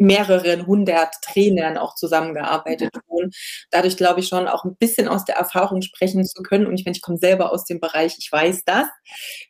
[0.02, 3.36] mehreren hundert Trainern auch zusammengearbeitet und
[3.70, 6.66] dadurch glaube ich schon auch ein bisschen aus der Erfahrung sprechen zu können.
[6.66, 8.88] Und ich meine, ich komme selber aus dem Bereich, ich weiß das,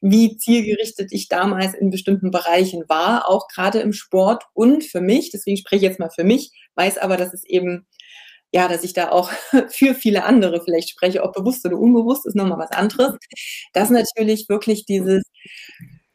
[0.01, 5.31] wie zielgerichtet ich damals in bestimmten Bereichen war, auch gerade im Sport und für mich,
[5.31, 7.87] deswegen spreche ich jetzt mal für mich, weiß aber, dass es eben
[8.51, 9.31] ja, dass ich da auch
[9.69, 13.15] für viele andere vielleicht spreche, ob bewusst oder unbewusst, ist nochmal was anderes.
[13.73, 15.23] Das natürlich wirklich dieses,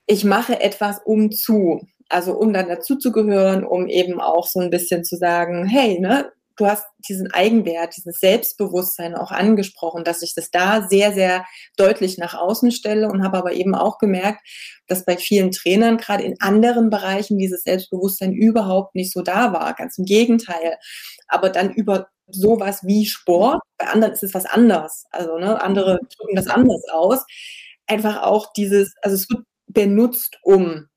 [0.07, 4.61] ich mache etwas um zu, also um dann dazu zu gehören, um eben auch so
[4.61, 10.23] ein bisschen zu sagen, hey, ne, du hast diesen Eigenwert, dieses Selbstbewusstsein auch angesprochen, dass
[10.23, 11.45] ich das da sehr, sehr
[11.77, 14.41] deutlich nach außen stelle und habe aber eben auch gemerkt,
[14.87, 19.75] dass bei vielen Trainern gerade in anderen Bereichen dieses Selbstbewusstsein überhaupt nicht so da war.
[19.75, 20.79] Ganz im Gegenteil.
[21.29, 23.61] Aber dann über sowas wie Sport.
[23.79, 25.05] Bei anderen ist es was anders.
[25.11, 27.25] Also ne, andere drücken das anders aus.
[27.87, 30.89] Einfach auch dieses, also es wird benutzt, um,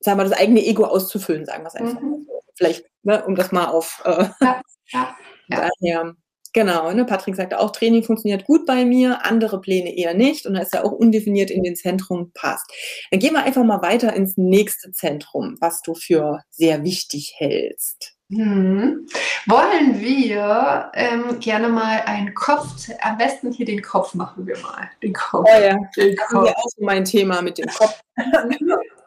[0.00, 2.26] sagen wir, das eigene Ego auszufüllen, sagen wir es einfach mhm.
[2.60, 2.64] So.
[2.64, 4.60] Vielleicht, ne, um das mal auf äh, ja,
[4.92, 5.16] ja,
[5.48, 5.68] ja.
[5.80, 6.14] daher.
[6.52, 10.54] Genau, ne, Patrick sagte auch, Training funktioniert gut bei mir, andere Pläne eher nicht und
[10.54, 12.66] da ist ja auch undefiniert in den Zentrum passt.
[13.10, 18.16] Dann gehen wir einfach mal weiter ins nächste Zentrum, was du für sehr wichtig hältst.
[18.32, 19.06] Hm.
[19.46, 24.88] Wollen wir ähm, gerne mal einen Kopf, am besten hier den Kopf machen wir mal.
[25.02, 25.48] Den Kopf.
[25.48, 26.44] Oh ja, den das Kopf.
[26.44, 28.00] ist ja auch mein Thema mit dem Kopf.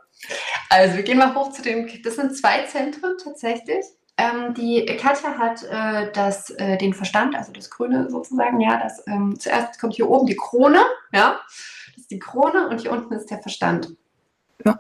[0.70, 3.86] also wir gehen mal hoch zu dem, das sind zwei Zentren tatsächlich.
[4.18, 9.04] Ähm, die Katja hat äh, das, äh, den Verstand, also das Grüne sozusagen, ja, das
[9.08, 11.40] ähm, zuerst kommt hier oben die Krone, ja,
[11.88, 13.96] das ist die Krone und hier unten ist der Verstand.
[14.64, 14.80] Ja.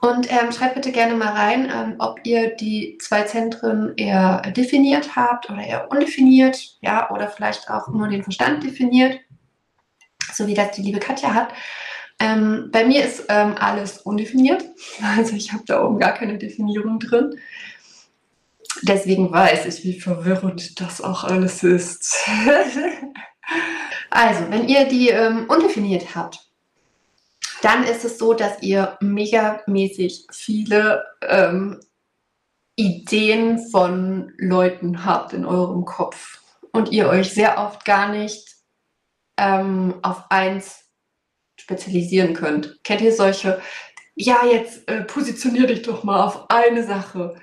[0.00, 5.14] Und ähm, schreibt bitte gerne mal rein, ähm, ob ihr die zwei Zentren eher definiert
[5.14, 9.20] habt oder eher undefiniert, ja, oder vielleicht auch nur den Verstand definiert,
[10.32, 11.52] so wie das die liebe Katja hat.
[12.22, 14.64] Ähm, bei mir ist ähm, alles undefiniert,
[15.16, 17.38] also ich habe da oben gar keine Definierung drin.
[18.82, 22.16] Deswegen weiß ich, wie verwirrend das auch alles ist.
[24.10, 26.48] also, wenn ihr die ähm, undefiniert habt,
[27.60, 31.80] dann ist es so, dass ihr megamäßig viele ähm,
[32.76, 36.40] Ideen von Leuten habt in eurem Kopf
[36.72, 38.56] und ihr euch sehr oft gar nicht
[39.36, 40.82] ähm, auf eins
[41.62, 42.82] spezialisieren könnt.
[42.82, 43.60] Kennt ihr solche,
[44.14, 47.36] ja, jetzt äh, positionier dich doch mal auf eine Sache.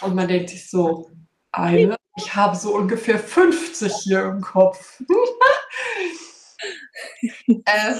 [0.00, 1.10] Und man denkt sich so,
[1.52, 5.00] eine, ich habe so ungefähr 50 hier im Kopf.
[7.46, 7.94] äh,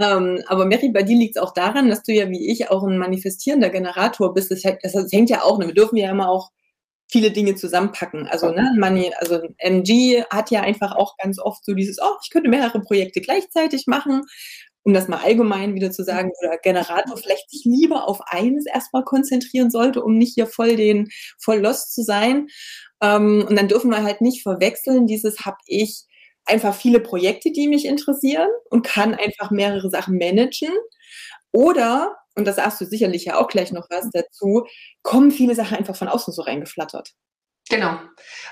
[0.00, 2.84] ähm, aber Mary, bei dir liegt es auch daran, dass du ja wie ich auch
[2.84, 4.50] ein manifestierender Generator bist.
[4.50, 5.66] Das, das, das hängt ja auch, ne?
[5.66, 6.50] wir dürfen ja immer auch
[7.08, 8.26] viele Dinge zusammenpacken.
[8.28, 12.30] Also, ne, Money, also MG hat ja einfach auch ganz oft so dieses, oh, ich
[12.30, 14.22] könnte mehrere Projekte gleichzeitig machen,
[14.82, 19.04] um das mal allgemein wieder zu sagen, oder Generator vielleicht sich lieber auf eines erstmal
[19.04, 22.48] konzentrieren sollte, um nicht hier voll den, voll lost zu sein.
[23.02, 26.04] Ähm, und dann dürfen wir halt nicht verwechseln, dieses habe ich
[26.46, 30.72] einfach viele Projekte, die mich interessieren und kann einfach mehrere Sachen managen.
[31.52, 34.66] Oder, und das sagst du sicherlich ja auch gleich noch was dazu,
[35.02, 37.12] kommen viele Sachen einfach von außen so reingeflattert.
[37.68, 37.98] Genau.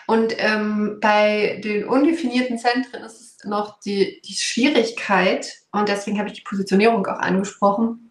[0.06, 6.28] Und ähm, bei den undefinierten Zentren ist es noch die, die Schwierigkeit, und deswegen habe
[6.28, 8.10] ich die Positionierung auch angesprochen.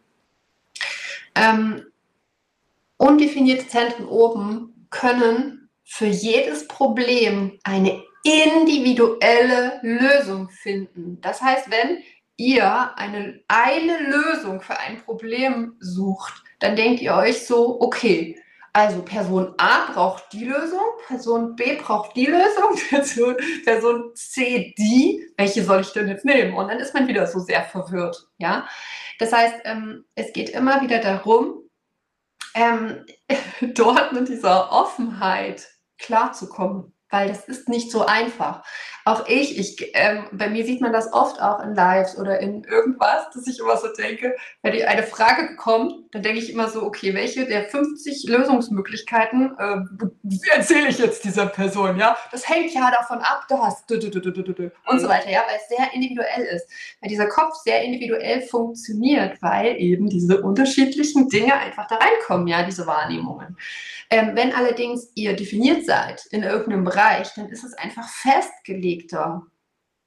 [1.35, 1.85] Ähm,
[2.97, 11.19] undefinierte Zentren oben können für jedes Problem eine individuelle Lösung finden.
[11.21, 11.99] Das heißt, wenn
[12.37, 18.37] ihr eine, eine Lösung für ein Problem sucht, dann denkt ihr euch so, okay,
[18.73, 25.25] also Person A braucht die Lösung, Person B braucht die Lösung, Person, Person C die.
[25.37, 26.53] Welche soll ich denn jetzt nehmen?
[26.53, 28.27] Und dann ist man wieder so sehr verwirrt.
[28.37, 28.67] Ja,
[29.19, 31.61] das heißt, ähm, es geht immer wieder darum,
[32.53, 33.05] ähm,
[33.61, 35.67] dort mit dieser Offenheit
[35.97, 38.62] klarzukommen weil das ist nicht so einfach.
[39.06, 42.63] Auch ich, ich ähm, bei mir sieht man das oft auch in Lives oder in
[42.63, 46.67] irgendwas, dass ich immer so denke, wenn die eine Frage kommt, dann denke ich immer
[46.69, 52.17] so, okay, welche der 50 Lösungsmöglichkeiten äh, erzähle ich jetzt dieser Person, ja?
[52.32, 53.86] Das hängt ja davon ab, das
[54.88, 56.67] und so weiter, ja, weil es sehr individuell ist.
[56.99, 62.63] Weil dieser Kopf sehr individuell funktioniert, weil eben diese unterschiedlichen Dinge einfach da reinkommen, ja,
[62.63, 63.56] diese Wahrnehmungen.
[64.10, 67.04] Ähm, wenn allerdings ihr definiert seid in irgendeinem Bereich,
[67.35, 69.45] dann ist es einfach festgelegter.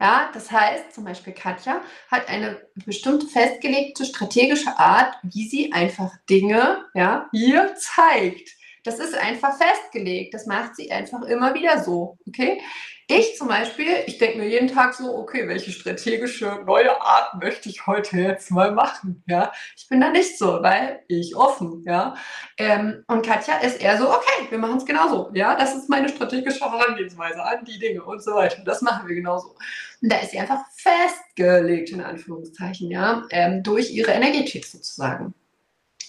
[0.01, 6.17] Ja, das heißt, zum Beispiel Katja hat eine bestimmte festgelegte strategische Art, wie sie einfach
[6.31, 8.58] Dinge ja, hier zeigt.
[8.89, 10.33] Das ist einfach festgelegt.
[10.33, 12.17] Das macht sie einfach immer wieder so.
[12.27, 12.59] Okay?
[13.07, 17.69] Ich zum Beispiel, ich denke mir jeden Tag so, okay, welche strategische neue Art möchte
[17.69, 19.23] ich heute jetzt mal machen?
[19.27, 22.15] Ja, ich bin da nicht so, weil ich offen, ja.
[22.57, 25.31] Ähm, und Katja ist eher so, okay, wir machen es genauso.
[25.35, 28.63] Ja, das ist meine strategische Herangehensweise an die Dinge und so weiter.
[28.65, 29.57] Das machen wir genauso.
[30.03, 35.35] Und da ist sie einfach festgelegt, in Anführungszeichen, ja, ähm, durch ihre Energetik sozusagen.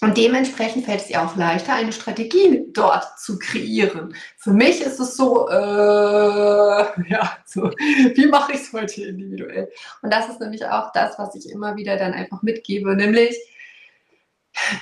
[0.02, 4.14] Und dementsprechend fällt es ihr auch leichter, eine Strategie dort zu kreieren.
[4.38, 5.54] Für mich ist es so, äh,
[7.08, 9.70] ja, so, wie mache ich es heute individuell?
[10.00, 13.36] Und das ist nämlich auch das, was ich immer wieder dann einfach mitgebe, nämlich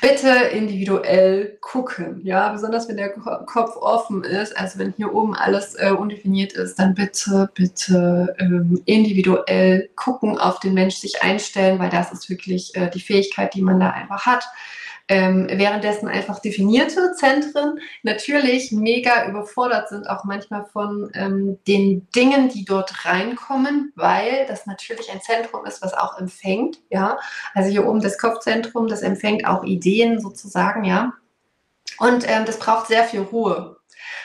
[0.01, 5.75] bitte individuell gucken, ja, besonders wenn der Kopf offen ist, also wenn hier oben alles
[5.75, 11.91] äh, undefiniert ist, dann bitte, bitte ähm, individuell gucken, auf den Mensch sich einstellen, weil
[11.91, 14.45] das ist wirklich äh, die Fähigkeit, die man da einfach hat
[15.09, 22.51] ähm, währenddessen einfach definierte Zentren natürlich mega überfordert sind, auch manchmal von ähm, den Dingen,
[22.51, 27.19] die dort reinkommen, weil das natürlich ein Zentrum ist, was auch empfängt, ja.
[27.55, 31.15] Also hier oben das Kopfzentrum, das empfängt auch Ideen sozusagen, ja.
[31.99, 33.79] Und ähm, das braucht sehr viel Ruhe.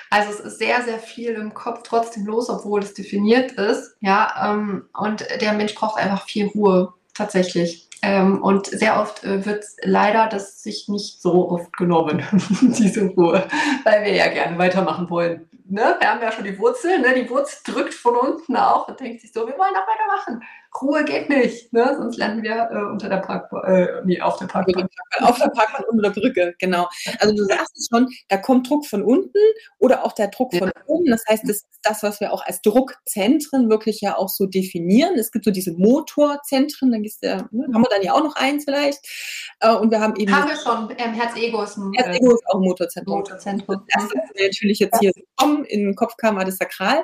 [0.10, 4.52] Also es ist sehr, sehr viel im Kopf trotzdem los, obwohl es definiert ist, ja.
[4.52, 7.83] Ähm, und der Mensch braucht einfach viel Ruhe tatsächlich.
[8.06, 12.22] Ähm, und sehr oft äh, wird leider das sich nicht so oft genommen,
[12.62, 13.48] diese Ruhe,
[13.86, 15.50] weil wir ja gerne weitermachen wollen.
[15.70, 15.96] Ne?
[16.00, 17.14] Wir haben ja schon die Wurzel, ne?
[17.16, 20.44] die Wurzel drückt von unten auch und denkt sich so, wir wollen auch weitermachen.
[20.82, 21.96] Ruhe geht nicht, ne?
[21.98, 24.90] sonst landen wir äh, unter der Parkbank, äh, nee, auf der Parkbank.
[25.22, 26.88] Auf der Parkbank unter der Brücke, genau.
[27.20, 29.38] Also du sagst es schon, da kommt Druck von unten
[29.78, 31.06] oder auch der Druck von oben.
[31.06, 35.16] Das heißt, das ist das, was wir auch als Druckzentren wirklich ja auch so definieren.
[35.18, 38.36] Es gibt so diese Motorzentren, da gibt's ja, ne, haben wir dann ja auch noch
[38.36, 39.00] eins vielleicht.
[39.60, 40.36] Äh, und wir haben eben.
[40.36, 43.18] Haben wir schon, ähm, Herz-Ego ist ein Herz-Ego ist auch ein Motorzentrum.
[43.20, 43.86] Motorzentrum.
[43.94, 47.04] Das ist natürlich jetzt hier gekommen, in den Kopfkammer des Sakral.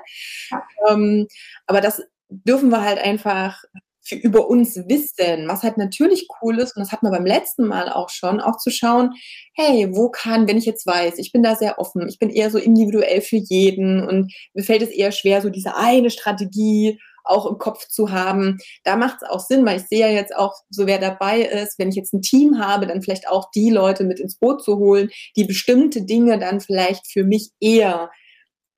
[0.52, 0.64] Ja.
[0.90, 1.28] Ähm,
[1.68, 3.64] aber das dürfen wir halt einfach
[4.12, 7.90] über uns wissen, was halt natürlich cool ist, und das hat man beim letzten Mal
[7.92, 9.12] auch schon, auch zu schauen,
[9.54, 12.50] hey, wo kann, wenn ich jetzt weiß, ich bin da sehr offen, ich bin eher
[12.50, 17.46] so individuell für jeden und mir fällt es eher schwer, so diese eine Strategie auch
[17.46, 18.58] im Kopf zu haben.
[18.84, 21.78] Da macht es auch Sinn, weil ich sehe ja jetzt auch, so wer dabei ist,
[21.78, 24.78] wenn ich jetzt ein Team habe, dann vielleicht auch die Leute mit ins Boot zu
[24.78, 28.10] holen, die bestimmte Dinge dann vielleicht für mich eher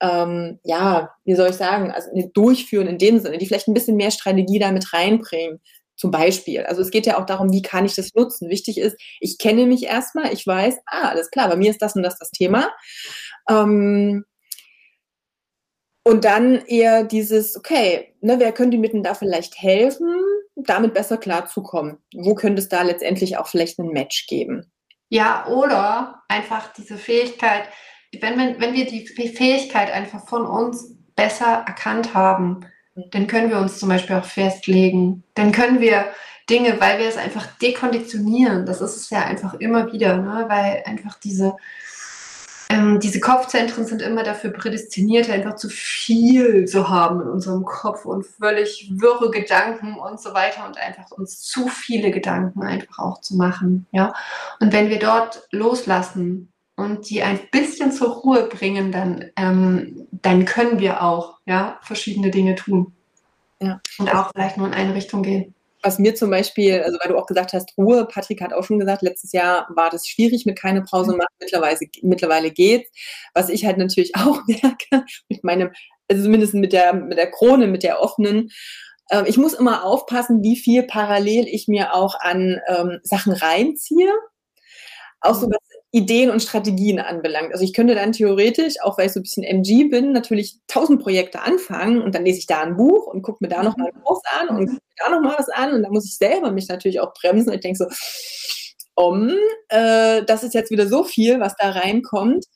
[0.02, 3.96] ähm, ja, wie soll ich sagen, also durchführen in dem Sinne, die vielleicht ein bisschen
[3.96, 5.60] mehr Strategie damit reinbringen.
[5.94, 6.64] Zum Beispiel.
[6.64, 8.48] Also es geht ja auch darum, wie kann ich das nutzen.
[8.48, 11.94] Wichtig ist, ich kenne mich erstmal, ich weiß, ah, alles klar, bei mir ist das
[11.94, 12.72] und das das Thema.
[13.48, 14.24] Ähm,
[16.04, 20.12] und dann eher dieses, okay, ne, wer könnte mir denn da vielleicht helfen,
[20.56, 21.98] damit besser klarzukommen?
[22.14, 24.72] Wo könnte es da letztendlich auch vielleicht ein Match geben?
[25.10, 27.68] Ja, oder einfach diese Fähigkeit,
[28.20, 32.60] wenn, wenn, wenn wir die Fähigkeit einfach von uns besser erkannt haben,
[32.94, 35.24] dann können wir uns zum Beispiel auch festlegen.
[35.34, 36.06] Dann können wir
[36.50, 38.66] Dinge, weil wir es einfach dekonditionieren.
[38.66, 40.44] Das ist es ja einfach immer wieder, ne?
[40.48, 41.56] weil einfach diese,
[42.68, 48.04] ähm, diese Kopfzentren sind immer dafür prädestiniert, einfach zu viel zu haben in unserem Kopf
[48.04, 53.20] und völlig wirre Gedanken und so weiter und einfach uns zu viele Gedanken einfach auch
[53.22, 53.86] zu machen.
[53.92, 54.12] Ja?
[54.60, 60.44] Und wenn wir dort loslassen, und die ein bisschen zur Ruhe bringen, dann, ähm, dann
[60.44, 62.94] können wir auch ja, verschiedene Dinge tun.
[63.60, 63.80] Ja.
[63.98, 65.54] Und auch vielleicht nur in eine Richtung gehen.
[65.84, 68.78] Was mir zum Beispiel, also weil du auch gesagt hast, Ruhe, Patrick hat auch schon
[68.78, 72.90] gesagt, letztes Jahr war das schwierig mit keine Pause machen, mittlerweile, mittlerweile geht's.
[73.34, 75.70] Was ich halt natürlich auch merke, mit meinem,
[76.08, 78.50] also zumindest mit der, mit der Krone, mit der offenen,
[79.08, 84.12] äh, ich muss immer aufpassen, wie viel parallel ich mir auch an ähm, Sachen reinziehe.
[85.20, 87.52] Auch so was Ideen und Strategien anbelangt.
[87.52, 91.02] Also ich könnte dann theoretisch, auch weil ich so ein bisschen MG bin, natürlich tausend
[91.02, 93.90] Projekte anfangen und dann lese ich da ein Buch und gucke mir da noch mal
[93.90, 96.16] einen Kurs an und gucke mir da noch mal was an und dann muss ich
[96.16, 97.86] selber mich natürlich auch bremsen und ich denke so,
[98.94, 99.30] um,
[99.68, 102.46] äh, das ist jetzt wieder so viel, was da reinkommt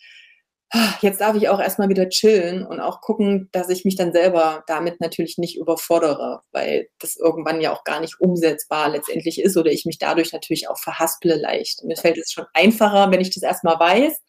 [1.00, 4.64] jetzt darf ich auch erstmal wieder chillen und auch gucken, dass ich mich dann selber
[4.66, 9.70] damit natürlich nicht überfordere, weil das irgendwann ja auch gar nicht umsetzbar letztendlich ist oder
[9.70, 11.84] ich mich dadurch natürlich auch verhasple leicht.
[11.84, 14.20] Mir fällt es schon einfacher, wenn ich das erstmal weiß.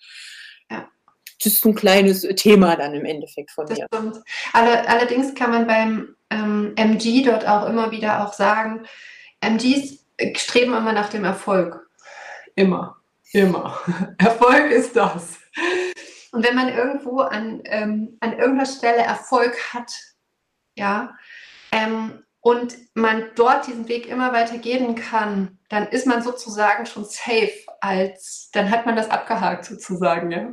[0.70, 0.88] Ja.
[1.44, 3.88] Das ist ein kleines Thema dann im Endeffekt von das mir.
[3.94, 4.22] Stimmt.
[4.54, 8.86] allerdings kann man beim ähm, MG dort auch immer wieder auch sagen,
[9.42, 11.88] MGs streben immer nach dem Erfolg.
[12.56, 12.98] Immer.
[13.34, 13.80] Immer.
[14.18, 15.38] Erfolg ist das.
[16.32, 19.92] Und wenn man irgendwo an, ähm, an irgendeiner Stelle Erfolg hat,
[20.76, 21.16] ja,
[21.72, 27.04] ähm, und man dort diesen Weg immer weiter gehen kann, dann ist man sozusagen schon
[27.04, 30.52] safe als, dann hat man das abgehakt sozusagen, ja.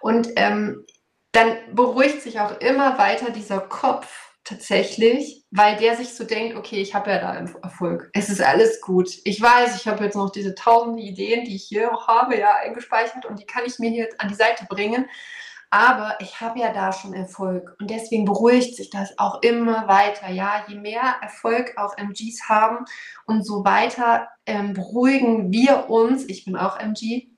[0.00, 0.86] Und ähm,
[1.32, 6.80] dann beruhigt sich auch immer weiter dieser Kopf, tatsächlich, weil der sich so denkt, okay,
[6.80, 8.10] ich habe ja da Erfolg.
[8.12, 9.10] Es ist alles gut.
[9.24, 12.54] Ich weiß, ich habe jetzt noch diese tausende Ideen, die ich hier auch habe, ja,
[12.56, 15.06] eingespeichert und die kann ich mir hier an die Seite bringen.
[15.70, 20.30] Aber ich habe ja da schon Erfolg und deswegen beruhigt sich das auch immer weiter.
[20.30, 22.84] Ja, je mehr Erfolg auch MGs haben
[23.26, 27.28] und so weiter ähm, beruhigen wir uns, ich bin auch MG,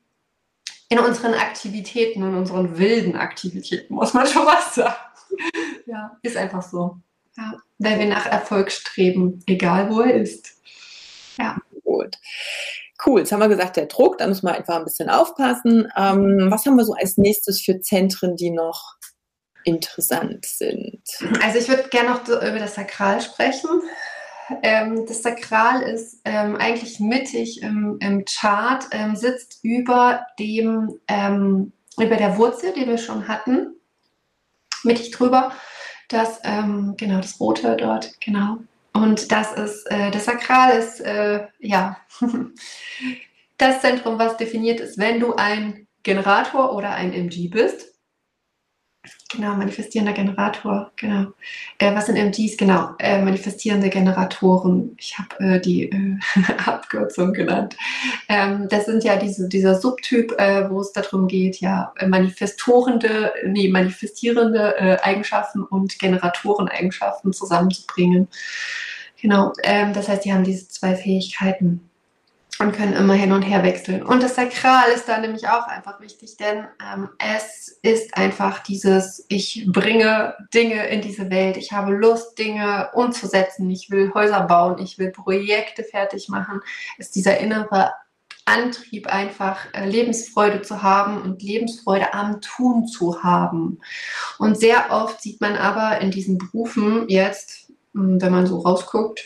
[0.89, 4.95] in unseren Aktivitäten, in unseren wilden Aktivitäten, muss man schon was sagen.
[5.87, 6.99] Ja, ist einfach so.
[7.37, 10.57] Ja, weil wir nach Erfolg streben, egal wo er ist.
[11.39, 11.57] Ja.
[11.85, 12.17] Gut.
[13.05, 15.93] Cool, jetzt haben wir gesagt, der Druck, da müssen wir einfach ein bisschen aufpassen.
[15.97, 18.97] Ähm, was haben wir so als nächstes für Zentren, die noch
[19.65, 21.03] interessant sind?
[21.43, 23.69] Also ich würde gerne noch über das Sakral sprechen.
[24.63, 31.73] Ähm, das Sakral ist ähm, eigentlich mittig im, im Chart, ähm, sitzt über dem, ähm,
[31.99, 33.77] über der Wurzel, die wir schon hatten
[34.87, 35.53] mittig drüber.
[36.09, 38.59] Das, ähm, genau, das Rote dort, genau.
[38.93, 41.99] Und das ist, äh, das Sakral ist, äh, ja,
[43.59, 47.96] das Zentrum, was definiert ist, wenn du ein Generator oder ein MG bist.
[49.33, 51.33] Genau, manifestierender Generator, genau.
[51.79, 52.57] Äh, was sind MGs?
[52.57, 54.97] Genau, äh, manifestierende Generatoren.
[54.99, 56.19] Ich habe äh, die äh,
[56.65, 57.77] Abkürzung genannt.
[58.29, 63.69] Ähm, das sind ja diese, dieser Subtyp, äh, wo es darum geht, ja, manifestorende, nee,
[63.69, 68.29] manifestierende äh, Eigenschaften und Generatoreneigenschaften zusammenzubringen.
[69.21, 71.86] Genau, ähm, das heißt, die haben diese zwei Fähigkeiten
[72.59, 74.03] und können immer hin und her wechseln.
[74.03, 79.25] Und das Sakral ist da nämlich auch einfach wichtig, denn ähm, es ist einfach dieses,
[79.29, 84.79] ich bringe Dinge in diese Welt, ich habe Lust, Dinge umzusetzen, ich will Häuser bauen,
[84.79, 86.61] ich will Projekte fertig machen,
[86.99, 87.93] ist dieser innere
[88.47, 93.81] Antrieb einfach äh, Lebensfreude zu haben und Lebensfreude am Tun zu haben.
[94.39, 97.66] Und sehr oft sieht man aber in diesen Berufen jetzt,
[97.97, 99.25] wenn man so rausguckt,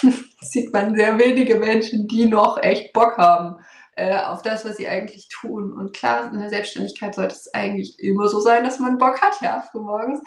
[0.40, 3.56] sieht man sehr wenige Menschen, die noch echt Bock haben
[3.96, 5.72] äh, auf das, was sie eigentlich tun.
[5.72, 9.40] Und klar, in der Selbstständigkeit sollte es eigentlich immer so sein, dass man Bock hat,
[9.40, 10.20] ja, frühmorgens.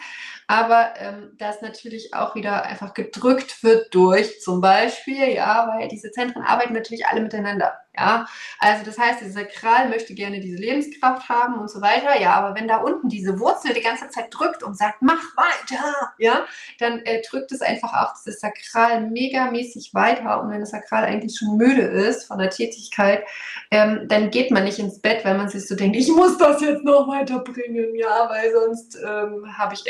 [0.50, 6.10] Aber ähm, das natürlich auch wieder einfach gedrückt wird durch zum Beispiel, ja, weil diese
[6.10, 7.78] Zentren arbeiten natürlich alle miteinander.
[7.96, 8.26] Ja,
[8.60, 12.20] also das heißt, dieser Sakral möchte gerne diese Lebenskraft haben und so weiter.
[12.20, 16.12] Ja, aber wenn da unten diese Wurzel die ganze Zeit drückt und sagt, mach weiter,
[16.18, 16.46] ja,
[16.78, 20.40] dann äh, drückt es einfach auch dieses Sakral megamäßig weiter.
[20.40, 23.24] Und wenn das Sakral eigentlich schon müde ist von der Tätigkeit,
[23.72, 26.60] ähm, dann geht man nicht ins Bett, weil man sich so denkt, ich muss das
[26.60, 29.86] jetzt noch weiterbringen, ja, weil sonst ähm, habe ich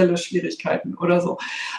[0.00, 1.38] existenzielle Schwierigkeiten oder so.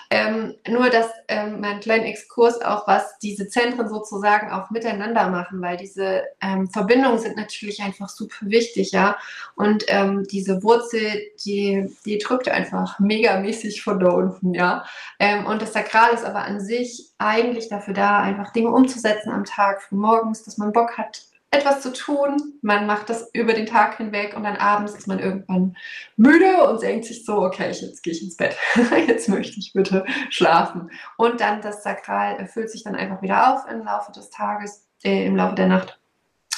[0.09, 5.61] Ähm, nur, dass ähm, mein kleiner Exkurs auch, was diese Zentren sozusagen auch miteinander machen,
[5.61, 9.17] weil diese ähm, Verbindungen sind natürlich einfach super wichtig, ja.
[9.55, 14.86] Und ähm, diese Wurzel, die, die drückt einfach megamäßig von da unten, ja.
[15.19, 19.45] Ähm, und das Sakral ist aber an sich eigentlich dafür da, einfach Dinge umzusetzen am
[19.45, 22.60] Tag, für morgens, dass man Bock hat, etwas zu tun.
[22.62, 25.76] Man macht das über den Tag hinweg und dann abends ist man irgendwann
[26.16, 28.56] müde und denkt sich so, okay, jetzt gehe ich ins Bett.
[29.08, 30.89] jetzt möchte ich bitte schlafen.
[31.18, 35.26] Und dann das Sakral erfüllt sich dann einfach wieder auf im Laufe des Tages äh,
[35.26, 35.99] im Laufe der Nacht,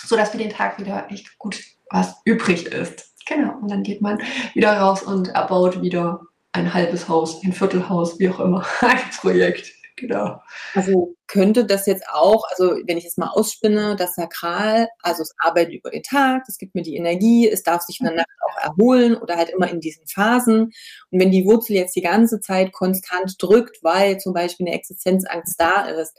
[0.06, 3.14] sodass für den Tag wieder echt gut was übrig ist.
[3.26, 4.22] Genau, und dann geht man
[4.54, 6.22] wieder raus und erbaut wieder
[6.52, 9.72] ein halbes Haus, ein Viertelhaus, wie auch immer, ein Projekt.
[9.96, 10.42] Genau.
[10.74, 15.36] Also könnte das jetzt auch, also wenn ich es mal ausspinne, das Sakral, also es
[15.38, 18.28] arbeitet über den Tag, es gibt mir die Energie, es darf sich in der Nacht
[18.42, 20.74] auch erholen oder halt immer in diesen Phasen.
[21.12, 25.60] Und wenn die Wurzel jetzt die ganze Zeit konstant drückt, weil zum Beispiel eine Existenzangst
[25.60, 26.18] da ist,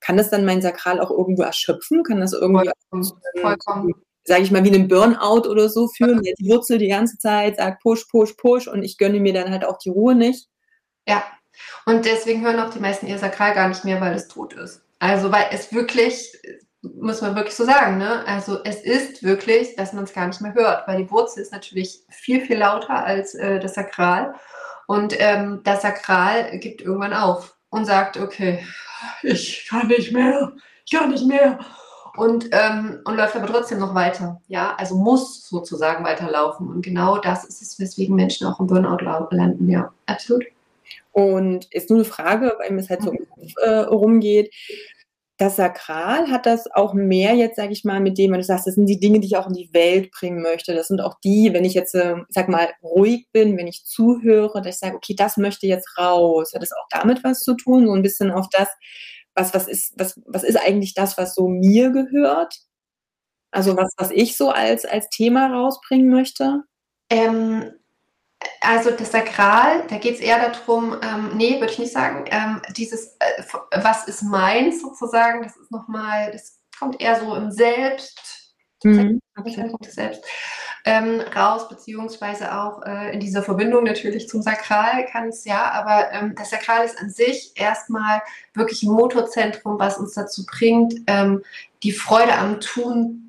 [0.00, 2.02] kann das dann mein Sakral auch irgendwo erschöpfen?
[2.02, 2.70] Kann das irgendwie,
[3.40, 3.94] vollkommen,
[4.24, 7.56] sage ich mal, wie einen Burnout oder so führen, der die Wurzel die ganze Zeit
[7.56, 10.48] sagt, push, push, push und ich gönne mir dann halt auch die Ruhe nicht?
[11.08, 11.24] Ja,
[11.86, 14.82] und deswegen hören auch die meisten ihr Sakral gar nicht mehr, weil es tot ist.
[14.98, 16.38] Also, weil es wirklich,
[16.82, 18.26] muss man wirklich so sagen, ne?
[18.26, 21.52] Also, es ist wirklich, dass man es gar nicht mehr hört, weil die Wurzel ist
[21.52, 24.34] natürlich viel, viel lauter als äh, das Sakral.
[24.86, 28.64] Und ähm, das Sakral gibt irgendwann auf und sagt, okay,
[29.22, 30.52] ich kann nicht mehr,
[30.84, 31.58] ich kann nicht mehr.
[32.16, 34.40] Und, ähm, und läuft aber trotzdem noch weiter.
[34.46, 36.68] Ja, also muss sozusagen weiterlaufen.
[36.68, 38.98] Und genau das ist es, weswegen Menschen auch im Burnout
[39.30, 39.68] landen.
[39.68, 40.44] Ja, absolut.
[41.14, 43.12] Und ist nur eine Frage, weil mir es halt so
[43.62, 44.52] äh, rumgeht.
[45.36, 48.66] Das Sakral hat das auch mehr jetzt, sage ich mal, mit dem, wenn du sagst,
[48.66, 50.74] das sind die Dinge, die ich auch in die Welt bringen möchte.
[50.74, 54.60] Das sind auch die, wenn ich jetzt, äh, sag mal, ruhig bin, wenn ich zuhöre,
[54.60, 56.52] dass ich sage, okay, das möchte jetzt raus.
[56.52, 57.86] Hat das auch damit was zu tun?
[57.86, 58.68] So ein bisschen auf das,
[59.36, 62.56] was, was ist, was, was ist eigentlich das, was so mir gehört?
[63.52, 66.62] Also was, was ich so als, als Thema rausbringen möchte?
[67.08, 67.70] Ähm,
[68.60, 72.60] also das Sakral, da geht es eher darum, ähm, nee, würde ich nicht sagen, ähm,
[72.76, 73.42] dieses, äh,
[73.82, 79.20] was ist meins sozusagen, das ist nochmal, das kommt eher so im Selbst, mhm.
[79.36, 79.70] okay.
[79.88, 80.24] Selbst
[80.84, 86.12] ähm, raus, beziehungsweise auch äh, in dieser Verbindung natürlich zum Sakral kann es ja, aber
[86.12, 88.20] ähm, das Sakral ist an sich erstmal
[88.52, 91.42] wirklich ein Motorzentrum, was uns dazu bringt, ähm,
[91.82, 93.23] die Freude am Tun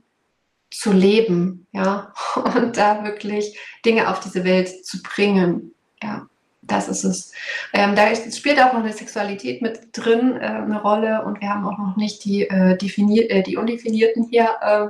[0.77, 2.13] zu leben, ja,
[2.55, 6.27] und da wirklich Dinge auf diese Welt zu bringen, ja.
[6.67, 7.31] Das ist es.
[7.73, 11.65] Ähm, da spielt auch noch eine Sexualität mit drin, äh, eine Rolle und wir haben
[11.67, 14.87] auch noch nicht die, äh, definier äh, die Undefinierten hier äh,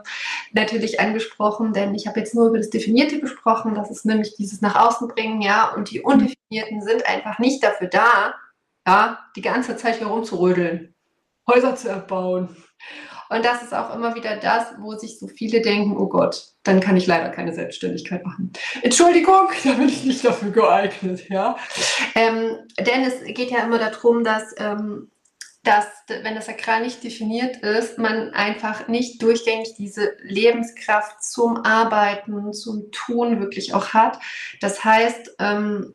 [0.54, 4.62] natürlich angesprochen, denn ich habe jetzt nur über das Definierte gesprochen, das ist nämlich dieses
[4.62, 8.36] nach außen bringen, ja, und die Undefinierten sind einfach nicht dafür da,
[8.88, 10.94] ja, die ganze Zeit hier rumzurödeln,
[11.46, 12.56] Häuser zu erbauen
[13.36, 16.80] und das ist auch immer wieder das, wo sich so viele denken, oh Gott, dann
[16.80, 18.54] kann ich leider keine Selbstständigkeit machen.
[18.82, 21.58] Entschuldigung, da bin ich nicht dafür geeignet, ja.
[22.16, 25.12] Ähm, denn es geht ja immer darum, dass, ähm,
[25.64, 32.54] dass, wenn das Sakral nicht definiert ist, man einfach nicht durchgängig diese Lebenskraft zum Arbeiten,
[32.54, 34.20] zum Tun wirklich auch hat.
[34.62, 35.94] Das heißt, ähm,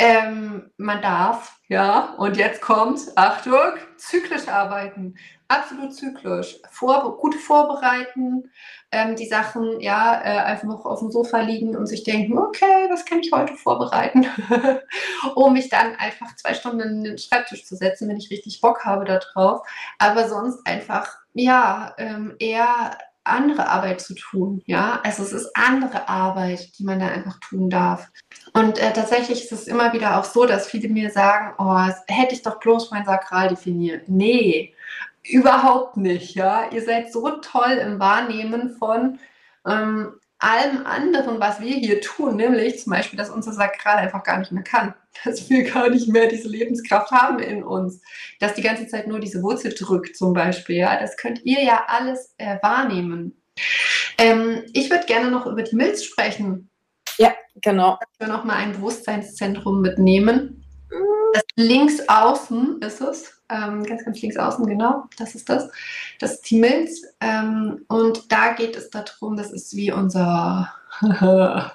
[0.00, 5.16] ähm, man darf, ja, und jetzt kommt, Achtung, zyklisch arbeiten.
[5.48, 6.60] Absolut zyklisch.
[6.70, 8.50] Vor, gut vorbereiten,
[8.92, 12.86] ähm, die Sachen ja äh, einfach noch auf dem Sofa liegen und sich denken, okay,
[12.90, 14.26] was kann ich heute vorbereiten,
[15.34, 18.84] um mich dann einfach zwei Stunden in den Schreibtisch zu setzen, wenn ich richtig Bock
[18.84, 19.66] habe darauf.
[19.98, 24.62] Aber sonst einfach ja ähm, eher andere Arbeit zu tun.
[24.66, 28.08] Ja, also es ist andere Arbeit, die man da einfach tun darf.
[28.54, 32.34] Und äh, tatsächlich ist es immer wieder auch so, dass viele mir sagen, oh, hätte
[32.34, 34.08] ich doch bloß mein Sakral definiert.
[34.08, 34.74] Nee,
[35.24, 36.34] überhaupt nicht.
[36.34, 39.18] Ja, ihr seid so toll im Wahrnehmen von
[39.66, 44.38] ähm, allem anderen, was wir hier tun, nämlich zum Beispiel, dass unser Sakral einfach gar
[44.38, 44.94] nicht mehr kann,
[45.24, 48.00] dass wir gar nicht mehr diese Lebenskraft haben in uns,
[48.38, 50.76] dass die ganze Zeit nur diese Wurzel drückt zum Beispiel.
[50.76, 53.40] Ja, das könnt ihr ja alles äh, wahrnehmen.
[54.16, 56.70] Ähm, ich würde gerne noch über die Milz sprechen.
[57.18, 57.98] Ja, genau.
[58.00, 60.64] Dass wir noch mal ein Bewusstseinszentrum mitnehmen.
[61.34, 65.70] Das links außen ist es, ähm, ganz, ganz links außen, genau, das ist das.
[66.20, 67.02] Das ist die Milz.
[67.20, 70.72] Ähm, und da geht es darum, das ist wie unser,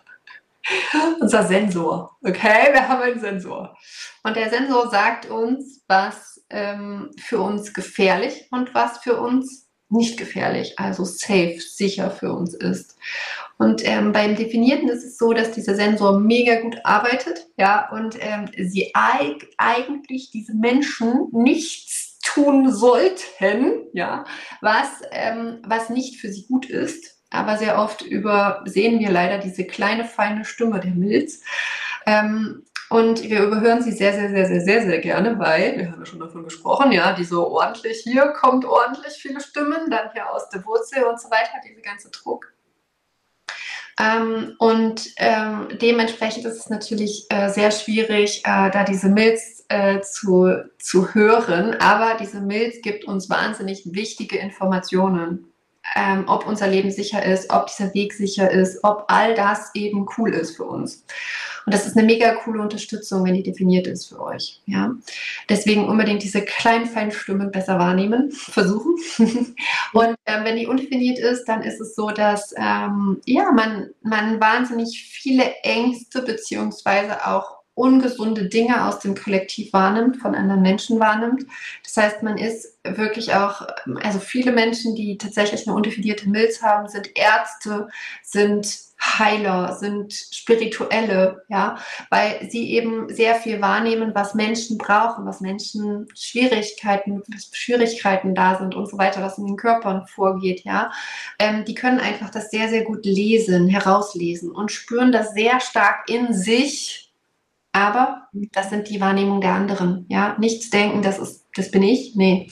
[1.19, 2.17] unser Sensor.
[2.21, 3.77] Okay, wir haben einen Sensor.
[4.23, 10.17] Und der Sensor sagt uns, was ähm, für uns gefährlich und was für uns nicht
[10.17, 12.97] gefährlich, also safe, sicher für uns ist.
[13.57, 18.17] Und ähm, beim Definierten ist es so, dass dieser Sensor mega gut arbeitet, ja, und
[18.19, 24.25] ähm, sie eig eigentlich diese Menschen nichts tun sollten, ja,
[24.61, 27.19] was, ähm, was nicht für sie gut ist.
[27.29, 31.41] Aber sehr oft übersehen wir leider diese kleine, feine Stimme der Milz.
[32.93, 36.05] Und wir überhören sie sehr, sehr, sehr, sehr, sehr, sehr gerne, weil, wir haben ja
[36.05, 40.47] schon davon gesprochen, ja, die so ordentlich, hier kommt ordentlich viele Stimmen, dann hier aus
[40.49, 42.53] der Wurzel und so weiter, diese ganze Druck.
[43.99, 50.01] Ähm, und ähm, dementsprechend ist es natürlich äh, sehr schwierig, äh, da diese Milz äh,
[50.01, 51.75] zu, zu hören.
[51.79, 55.51] Aber diese Milz gibt uns wahnsinnig wichtige Informationen
[55.95, 60.07] ähm, ob unser Leben sicher ist, ob dieser Weg sicher ist, ob all das eben
[60.17, 61.05] cool ist für uns.
[61.65, 64.61] Und das ist eine mega coole Unterstützung, wenn die definiert ist für euch.
[64.65, 64.93] Ja?
[65.49, 68.95] Deswegen unbedingt diese kleinen, feinen Stimmen besser wahrnehmen, versuchen.
[69.93, 74.39] Und ähm, wenn die undefiniert ist, dann ist es so, dass ähm, ja, man, man
[74.39, 81.45] wahnsinnig viele Ängste beziehungsweise auch ungesunde Dinge aus dem Kollektiv wahrnimmt, von anderen Menschen wahrnimmt.
[81.83, 83.67] Das heißt, man ist wirklich auch,
[84.03, 87.87] also viele Menschen, die tatsächlich eine undefinierte Milz haben, sind Ärzte,
[88.21, 91.77] sind Heiler, sind Spirituelle, ja,
[92.09, 98.57] weil sie eben sehr viel wahrnehmen, was Menschen brauchen, was Menschen Schwierigkeiten, was Schwierigkeiten da
[98.57, 100.91] sind und so weiter, was in den Körpern vorgeht, ja.
[101.37, 106.09] Ähm, die können einfach das sehr, sehr gut lesen, herauslesen und spüren das sehr stark
[106.09, 107.12] in sich,
[107.73, 110.05] aber das sind die Wahrnehmungen der anderen.
[110.07, 112.15] Ja, nichts denken, das ist, das bin ich.
[112.15, 112.47] Nee.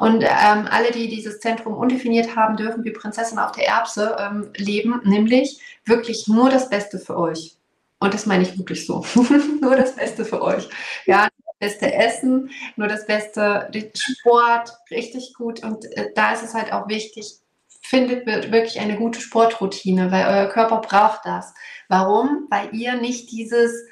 [0.00, 4.50] Und ähm, alle, die dieses Zentrum undefiniert haben, dürfen wie Prinzessin auf der Erbse ähm,
[4.56, 7.56] leben, nämlich wirklich nur das Beste für euch.
[8.00, 9.06] Und das meine ich wirklich so.
[9.60, 10.68] nur das Beste für euch.
[11.06, 15.62] Ja, das beste Essen, nur das beste Sport, richtig gut.
[15.62, 17.38] Und äh, da ist es halt auch wichtig,
[17.80, 21.54] findet wirklich eine gute Sportroutine, weil euer Körper braucht das.
[21.88, 22.48] Warum?
[22.50, 23.86] Weil ihr nicht dieses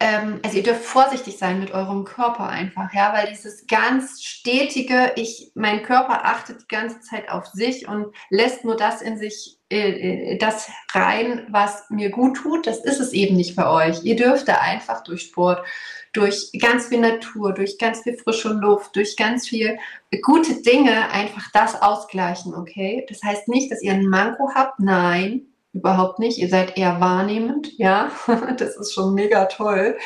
[0.00, 5.12] ähm, also ihr dürft vorsichtig sein mit eurem Körper einfach, ja, weil dieses ganz stetige,
[5.16, 9.58] ich, mein Körper achtet die ganze Zeit auf sich und lässt nur das in sich,
[9.70, 14.04] äh, äh, das rein, was mir gut tut, das ist es eben nicht bei euch.
[14.04, 15.66] Ihr dürft da einfach durch Sport,
[16.12, 19.80] durch ganz viel Natur, durch ganz viel frische Luft, durch ganz viel
[20.22, 23.04] gute Dinge einfach das ausgleichen, okay?
[23.08, 25.48] Das heißt nicht, dass ihr ein Manko habt, nein,
[25.78, 26.38] überhaupt nicht.
[26.38, 28.10] Ihr seid eher wahrnehmend, ja.
[28.58, 29.96] Das ist schon mega toll.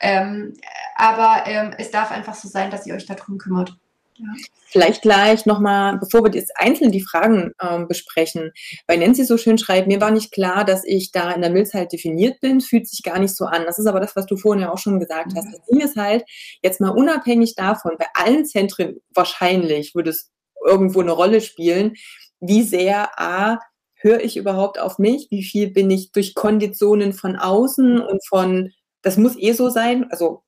[0.00, 0.54] Ähm,
[0.96, 3.76] aber ähm, es darf einfach so sein, dass ihr euch darum kümmert.
[4.16, 4.26] Ja.
[4.66, 8.52] Vielleicht gleich nochmal, bevor wir jetzt einzeln die Fragen ähm, besprechen,
[8.86, 11.74] weil Nancy so schön schreibt, mir war nicht klar, dass ich da in der Milz
[11.74, 13.64] halt definiert bin, fühlt sich gar nicht so an.
[13.66, 15.52] Das ist aber das, was du vorhin ja auch schon gesagt hast.
[15.52, 16.24] Das Ding ist halt,
[16.62, 20.30] jetzt mal unabhängig davon, bei allen Zentren wahrscheinlich würde es
[20.64, 21.94] irgendwo eine Rolle spielen,
[22.40, 23.58] wie sehr A,
[24.02, 25.28] höre ich überhaupt auf mich?
[25.30, 28.72] Wie viel bin ich durch Konditionen von außen und von,
[29.02, 30.42] das muss eh so sein, also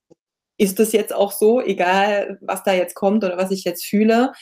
[0.59, 4.33] ist das jetzt auch so, egal was da jetzt kommt oder was ich jetzt fühle.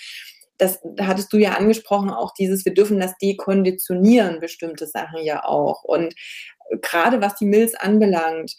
[0.59, 5.45] Das da hattest du ja angesprochen, auch dieses, wir dürfen das dekonditionieren, bestimmte Sachen ja
[5.45, 5.83] auch.
[5.85, 6.15] Und
[6.83, 8.55] gerade was die Mills anbelangt,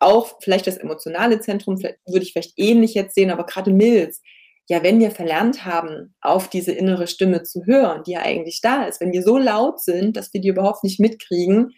[0.00, 4.20] auch vielleicht das emotionale Zentrum, würde ich vielleicht ähnlich jetzt sehen, aber gerade Mills,
[4.66, 8.84] ja, wenn wir verlernt haben, auf diese innere Stimme zu hören, die ja eigentlich da
[8.84, 11.74] ist, wenn wir so laut sind, dass wir die überhaupt nicht mitkriegen,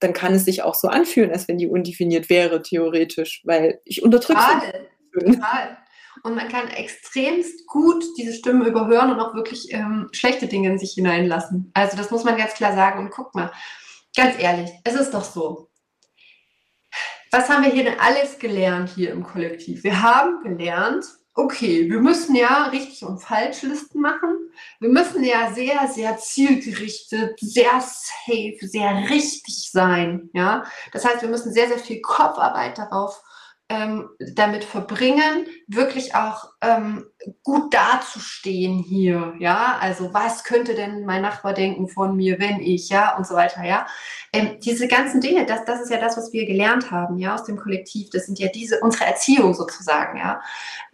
[0.00, 4.02] dann kann es sich auch so anfühlen, als wenn die undefiniert wäre, theoretisch, weil ich
[4.02, 4.88] unterdrücke Total.
[5.12, 5.78] Total.
[6.22, 10.78] Und man kann extremst gut diese Stimmen überhören und auch wirklich ähm, schlechte Dinge in
[10.78, 11.70] sich hineinlassen.
[11.74, 13.00] Also das muss man ganz klar sagen.
[13.00, 13.52] Und guck mal,
[14.16, 15.70] ganz ehrlich, es ist doch so.
[17.30, 19.84] Was haben wir hier denn alles gelernt hier im Kollektiv?
[19.84, 21.04] Wir haben gelernt,
[21.38, 24.50] okay, wir müssen ja richtig und falsch Listen machen.
[24.80, 30.30] Wir müssen ja sehr, sehr zielgerichtet, sehr safe, sehr richtig sein.
[30.32, 33.22] Ja, das heißt, wir müssen sehr, sehr viel Kopfarbeit darauf
[33.70, 37.06] ähm, damit verbringen, wirklich auch ähm,
[37.42, 42.88] gut dazustehen hier, ja, also was könnte denn mein Nachbar denken von mir, wenn ich,
[42.88, 43.86] ja, und so weiter, ja.
[44.32, 47.44] Ähm, diese ganzen Dinge, das, das ist ja das, was wir gelernt haben, ja, aus
[47.44, 50.40] dem Kollektiv, das sind ja diese, unsere Erziehung sozusagen, ja.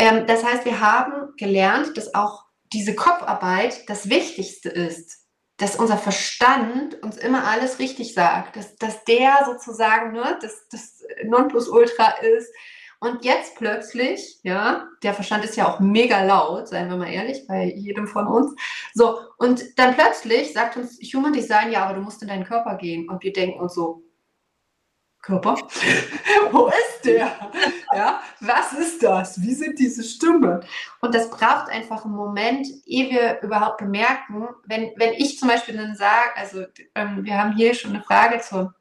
[0.01, 5.24] Ähm, das heißt, wir haben gelernt, dass auch diese Kopfarbeit das Wichtigste ist,
[5.57, 11.03] dass unser Verstand uns immer alles richtig sagt, dass, dass der sozusagen ne, das, das
[11.25, 12.53] Nonplusultra ist.
[13.01, 17.47] Und jetzt plötzlich, ja, der Verstand ist ja auch mega laut, seien wir mal ehrlich,
[17.47, 18.55] bei jedem von uns.
[18.95, 22.77] So, und dann plötzlich sagt uns Human Design, ja, aber du musst in deinen Körper
[22.77, 23.09] gehen.
[23.09, 24.04] Und wir denken uns so,
[25.25, 25.57] Körper?
[26.51, 27.33] Wo ist der?
[27.95, 29.41] Ja, was ist das?
[29.41, 30.61] Wie sind diese Stimmen?
[31.01, 35.77] Und das braucht einfach einen Moment, ehe wir überhaupt bemerken, wenn, wenn ich zum Beispiel
[35.77, 36.65] dann sage, also
[36.95, 38.75] ähm, wir haben hier schon eine Frage zur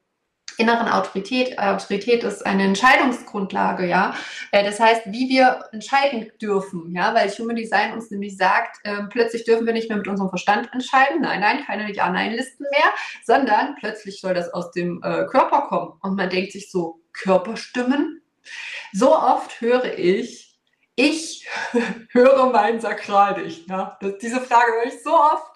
[0.58, 1.58] inneren Autorität.
[1.58, 4.16] Autorität ist eine Entscheidungsgrundlage, ja.
[4.51, 9.04] Äh, das heißt, wie wir entscheiden dürfen, ja, weil Human Design uns nämlich sagt, äh,
[9.10, 11.22] plötzlich dürfen wir nicht mehr mit unserem Verstand entscheiden.
[11.22, 12.93] Nein, nein, keine Ja-Nein-Listen mehr,
[13.26, 15.93] sondern plötzlich soll das aus dem äh, Körper kommen.
[16.01, 18.22] Und man denkt sich so, Körperstimmen.
[18.91, 20.60] So oft höre ich,
[20.95, 21.47] ich
[22.12, 23.43] höre mein Sakral?
[23.68, 25.51] Das, diese Frage höre ich so oft.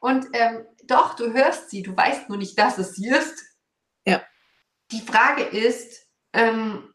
[0.00, 3.42] Und ähm, doch, du hörst sie, du weißt nur nicht, dass es sie ist.
[4.92, 6.92] Die Frage ist, ähm,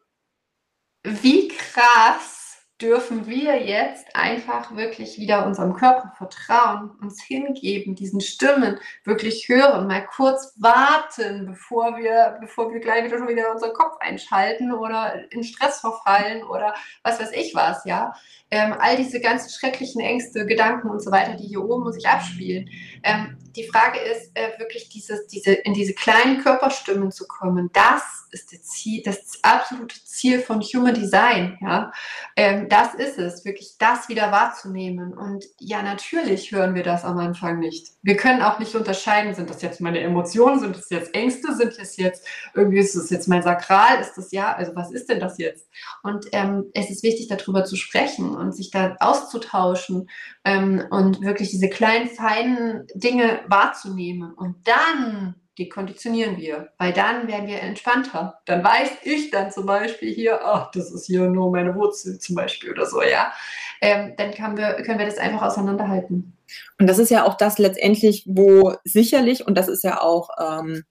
[1.02, 2.42] wie krass
[2.80, 9.86] dürfen wir jetzt einfach wirklich wieder unserem Körper vertrauen, uns hingeben, diesen Stimmen wirklich hören,
[9.86, 15.30] mal kurz warten, bevor wir, bevor wir gleich wieder schon wieder unseren Kopf einschalten oder
[15.30, 16.74] in Stress verfallen oder
[17.04, 18.14] was weiß ich was, ja.
[18.50, 22.68] Ähm, all diese ganzen schrecklichen Ängste, Gedanken und so weiter, die hier oben sich abspielen.
[23.04, 27.70] Ähm, die Frage ist äh, wirklich dieses, diese, in diese kleinen Körperstimmen zu kommen.
[27.72, 31.58] Das ist das, Ziel, das absolute Ziel von Human Design.
[31.60, 31.92] Ja?
[32.36, 35.12] Ähm, das ist es, wirklich das wieder wahrzunehmen.
[35.12, 37.92] Und ja, natürlich hören wir das am Anfang nicht.
[38.02, 41.78] Wir können auch nicht unterscheiden, sind das jetzt meine Emotionen, sind das jetzt Ängste, sind
[41.78, 45.20] das jetzt irgendwie, ist das jetzt mein Sakral, ist das ja, also was ist denn
[45.20, 45.66] das jetzt?
[46.02, 50.08] Und ähm, es ist wichtig, darüber zu sprechen und sich da auszutauschen
[50.44, 54.34] ähm, und wirklich diese kleinen, feinen Dinge wahrzunehmen.
[54.34, 58.40] Und dann die konditionieren wir, weil dann werden wir entspannter.
[58.46, 62.36] Dann weiß ich dann zum Beispiel hier, ach, das ist hier nur meine Wurzel zum
[62.36, 63.32] Beispiel oder so, ja.
[63.80, 66.36] Ähm, dann können wir, können wir das einfach auseinanderhalten.
[66.78, 70.84] Und das ist ja auch das letztendlich, wo sicherlich, und das ist ja auch ähm,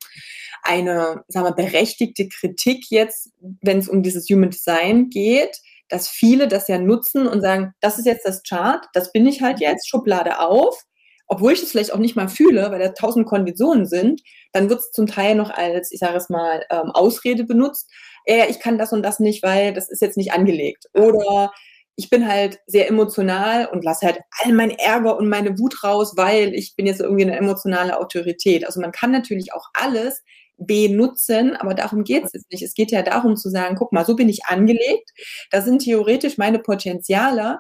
[0.61, 3.31] eine, sagen wir, berechtigte Kritik jetzt,
[3.61, 5.59] wenn es um dieses Human Design geht,
[5.91, 9.41] dass viele das ja nutzen und sagen, das ist jetzt das Chart, das bin ich
[9.41, 10.83] halt jetzt, Schublade auf
[11.31, 14.21] obwohl ich es vielleicht auch nicht mal fühle, weil da tausend Konditionen sind,
[14.51, 17.89] dann wird es zum Teil noch als, ich sage es mal, ähm, Ausrede benutzt.
[18.25, 20.87] Äh, ich kann das und das nicht, weil das ist jetzt nicht angelegt.
[20.93, 21.53] Oder
[21.95, 26.15] ich bin halt sehr emotional und lasse halt all mein Ärger und meine Wut raus,
[26.17, 28.65] weil ich bin jetzt irgendwie eine emotionale Autorität.
[28.65, 30.23] Also man kann natürlich auch alles
[30.65, 32.63] benutzen, aber darum geht es jetzt nicht.
[32.63, 35.11] Es geht ja darum zu sagen, guck mal, so bin ich angelegt,
[35.51, 37.59] da sind theoretisch meine Potenziale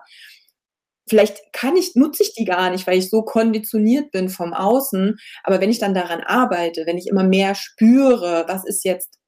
[1.11, 5.17] vielleicht kann ich, nutze ich die gar nicht, weil ich so konditioniert bin vom Außen.
[5.43, 9.19] Aber wenn ich dann daran arbeite, wenn ich immer mehr spüre, was ist jetzt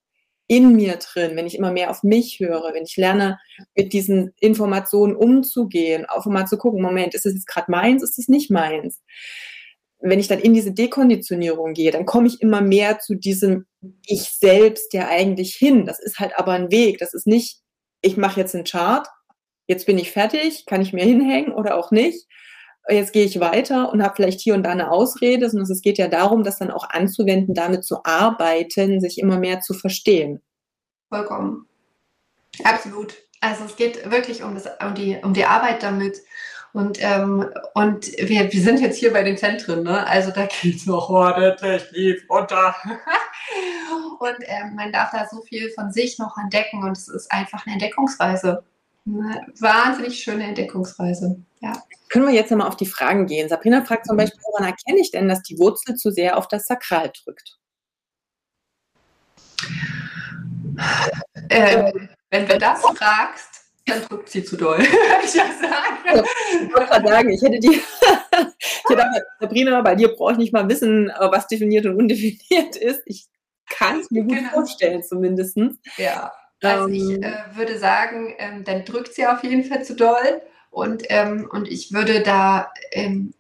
[0.48, 3.38] in mir drin, wenn ich immer mehr auf mich höre, wenn ich lerne,
[3.76, 8.18] mit diesen Informationen umzugehen, auch mal zu gucken, Moment, ist es jetzt gerade meins, ist
[8.18, 9.02] es nicht meins?
[10.06, 13.66] Wenn ich dann in diese Dekonditionierung gehe, dann komme ich immer mehr zu diesem
[14.06, 15.86] Ich selbst ja eigentlich hin.
[15.86, 16.98] Das ist halt aber ein Weg.
[17.00, 17.62] Das ist nicht,
[18.02, 19.08] ich mache jetzt einen Chart
[19.68, 22.28] jetzt bin ich fertig, kann ich mir hinhängen oder auch nicht.
[22.90, 25.98] Jetzt gehe ich weiter und habe vielleicht hier und da eine Ausrede, sondern es geht
[25.98, 30.42] ja darum, das dann auch anzuwenden, damit zu arbeiten, sich immer mehr zu verstehen.
[31.08, 31.66] Vollkommen.
[32.64, 33.14] Absolut.
[33.40, 36.18] Also es geht wirklich um, das, um, die, um die Arbeit damit.
[36.74, 40.08] Und, ähm, und wir, wir sind jetzt hier bei den Zentren, ne?
[40.08, 42.76] Also da geht es noch ordentlich runter.
[44.20, 47.66] und ähm, man darf da so viel von sich noch entdecken und es ist einfach
[47.66, 48.64] eine Entdeckungsreise.
[49.06, 51.44] Eine wahnsinnig schöne Entdeckungsreise.
[51.60, 51.74] Ja.
[52.10, 53.50] Können wir jetzt nochmal auf die Fragen gehen?
[53.50, 56.66] Sabrina fragt zum Beispiel, woran erkenne ich denn, dass die Wurzel zu sehr auf das
[56.66, 57.60] Sakral drückt?
[61.50, 61.94] Äh,
[62.32, 64.80] wenn du das fragst, Dann drückt sie zu doll,
[65.24, 66.26] ich ja sagen.
[66.54, 67.70] Ich wollte gerade sagen, ich hätte die,
[68.60, 72.78] ich hätte auch, Sabrina, bei dir brauche ich nicht mal wissen, was definiert und undefiniert
[72.78, 73.02] ist.
[73.06, 73.26] Ich
[73.70, 74.50] kann es mir gut genau.
[74.52, 75.58] vorstellen, zumindest.
[75.98, 76.32] Ja,
[76.62, 80.42] also ähm, ich äh, würde sagen, ähm, dann drückt sie auf jeden Fall zu doll.
[80.72, 83.34] Und, ähm, und ich würde da, ähm,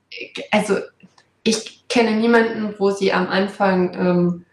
[0.51, 0.77] also
[1.43, 4.45] ich kenne niemanden, wo sie am Anfang ähm,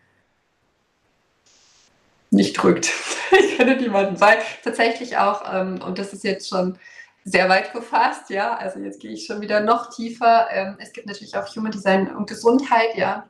[2.31, 2.93] nicht drückt.
[3.39, 6.79] ich kenne niemanden, weil tatsächlich auch, ähm, und das ist jetzt schon
[7.25, 10.49] sehr weit gefasst, ja, also jetzt gehe ich schon wieder noch tiefer.
[10.51, 13.27] Ähm, es gibt natürlich auch Human Design und Gesundheit, ja.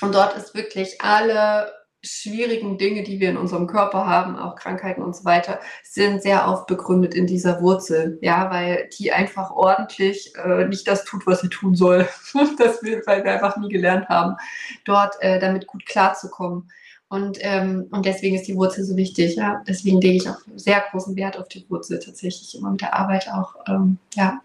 [0.00, 1.72] Und dort ist wirklich alle
[2.02, 6.48] schwierigen Dinge, die wir in unserem Körper haben, auch Krankheiten und so weiter, sind sehr
[6.48, 11.40] oft begründet in dieser Wurzel, ja, weil die einfach ordentlich äh, nicht das tut, was
[11.40, 12.08] sie tun soll,
[12.58, 14.36] das wir, weil wir einfach nie gelernt haben,
[14.84, 16.70] dort äh, damit gut klarzukommen.
[17.10, 19.36] Und, ähm, und deswegen ist die Wurzel so wichtig.
[19.36, 19.62] Ja?
[19.66, 23.28] Deswegen lege ich auch sehr großen Wert auf die Wurzel tatsächlich immer mit der Arbeit
[23.32, 24.40] auch ähm, ja,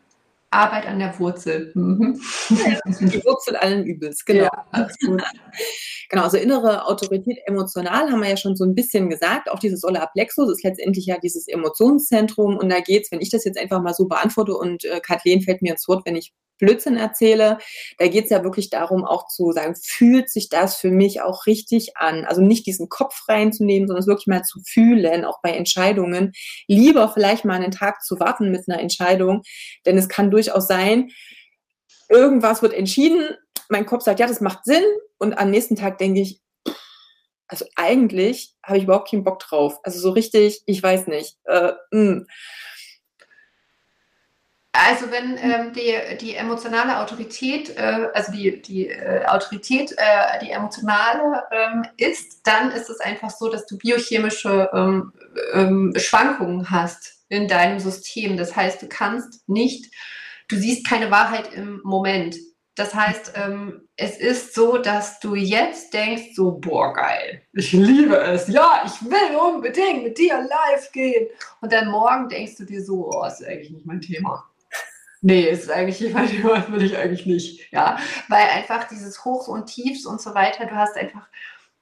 [0.54, 1.72] Arbeit an der Wurzel.
[1.74, 2.22] Mhm.
[2.88, 4.50] Die Wurzel allen Übels, genau.
[4.72, 4.88] Ja,
[6.10, 9.50] genau, also innere Autorität emotional haben wir ja schon so ein bisschen gesagt.
[9.50, 12.58] Auch dieses Solarplexus ist letztendlich ja dieses Emotionszentrum.
[12.58, 15.42] Und da geht es, wenn ich das jetzt einfach mal so beantworte und äh, Kathleen
[15.42, 16.34] fällt mir ins Wort, wenn ich
[16.64, 17.58] Blödsinn erzähle.
[17.98, 21.46] Da geht es ja wirklich darum, auch zu sagen, fühlt sich das für mich auch
[21.46, 22.26] richtig an?
[22.26, 26.32] Also nicht diesen Kopf reinzunehmen, sondern es wirklich mal zu fühlen, auch bei Entscheidungen.
[26.68, 29.42] Lieber vielleicht mal einen Tag zu warten mit einer Entscheidung,
[29.86, 31.10] denn es kann durchaus sein,
[32.10, 33.36] irgendwas wird entschieden,
[33.70, 34.84] mein Kopf sagt, ja, das macht Sinn
[35.18, 36.42] und am nächsten Tag denke ich,
[37.48, 39.80] also eigentlich habe ich überhaupt keinen Bock drauf.
[39.84, 41.38] Also so richtig, ich weiß nicht.
[41.46, 42.28] Äh, hm.
[44.86, 50.50] Also wenn ähm, die, die emotionale Autorität, äh, also die, die äh, Autorität, äh, die
[50.50, 55.14] emotionale ähm, ist, dann ist es einfach so, dass du biochemische ähm,
[55.54, 58.36] ähm, Schwankungen hast in deinem System.
[58.36, 59.94] Das heißt, du kannst nicht,
[60.50, 62.36] du siehst keine Wahrheit im Moment.
[62.76, 68.18] Das heißt, ähm, es ist so, dass du jetzt denkst, so, boah, geil, ich liebe
[68.18, 71.28] es, ja, ich will unbedingt mit dir live gehen.
[71.62, 74.44] Und dann morgen denkst du dir so, oh, ist eigentlich nicht mein Thema
[75.24, 76.32] nee, ist eigentlich jemand,
[76.72, 77.72] will ich eigentlich nicht.
[77.72, 77.98] Ja,
[78.28, 81.28] weil einfach dieses Hochs und Tiefs und so weiter, du hast einfach,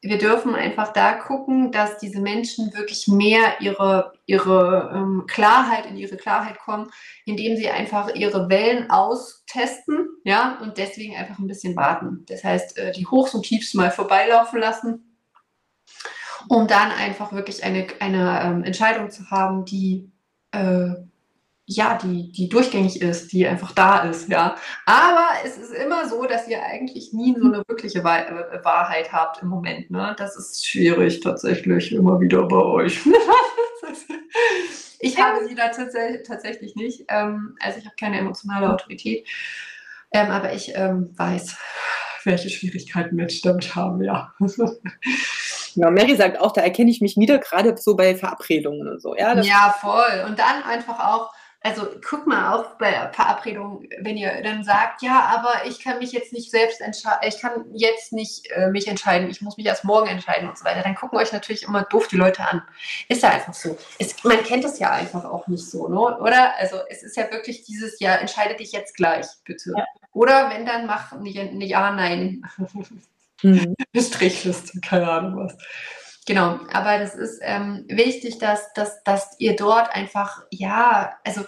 [0.02, 5.98] wir dürfen einfach da gucken, dass diese Menschen wirklich mehr ihre, ihre ähm, Klarheit, in
[5.98, 6.90] ihre Klarheit kommen,
[7.26, 12.24] indem sie einfach ihre Wellen austesten, ja, und deswegen einfach ein bisschen warten.
[12.28, 15.18] Das heißt, äh, die Hochs und Tiefs mal vorbeilaufen lassen,
[16.48, 20.12] um dann einfach wirklich eine, eine ähm, Entscheidung zu haben, die
[20.52, 20.94] äh,
[21.74, 24.56] ja, die, die durchgängig ist, die einfach da ist, ja.
[24.86, 29.42] Aber es ist immer so, dass ihr eigentlich nie so eine wirkliche äh, Wahrheit habt
[29.42, 30.14] im Moment, ne?
[30.18, 33.00] Das ist schwierig tatsächlich immer wieder bei euch.
[35.00, 37.06] ich habe sie da tatsächlich nicht.
[37.08, 39.26] Ähm, also ich habe keine emotionale Autorität.
[40.12, 41.56] Ähm, aber ich ähm, weiß,
[42.26, 44.34] welche Schwierigkeiten Menschen damit haben, ja.
[45.76, 49.16] Ja, Mary sagt auch, da erkenne ich mich wieder, gerade so bei Verabredungen und so.
[49.16, 50.26] Ja, ja voll.
[50.28, 51.32] Und dann einfach auch
[51.64, 56.12] also guck mal auch bei Verabredungen, wenn ihr dann sagt, ja, aber ich kann mich
[56.12, 59.84] jetzt nicht selbst entscheiden, ich kann jetzt nicht äh, mich entscheiden, ich muss mich erst
[59.84, 62.64] morgen entscheiden und so weiter, dann gucken euch natürlich immer doof die Leute an.
[63.10, 63.78] Ist ja einfach so.
[64.00, 66.00] Es, man kennt es ja einfach auch nicht so, ne?
[66.18, 66.56] oder?
[66.58, 69.74] Also es ist ja wirklich dieses, ja, entscheide dich jetzt gleich, bitte.
[69.78, 69.86] Ja.
[70.14, 72.42] Oder wenn, dann mach nicht, nicht ja, nein.
[73.44, 73.76] Mhm.
[73.96, 75.58] Strichliste, keine Ahnung was.
[76.28, 81.42] Genau, aber das ist ähm, wichtig, dass, dass, dass ihr dort einfach, ja, also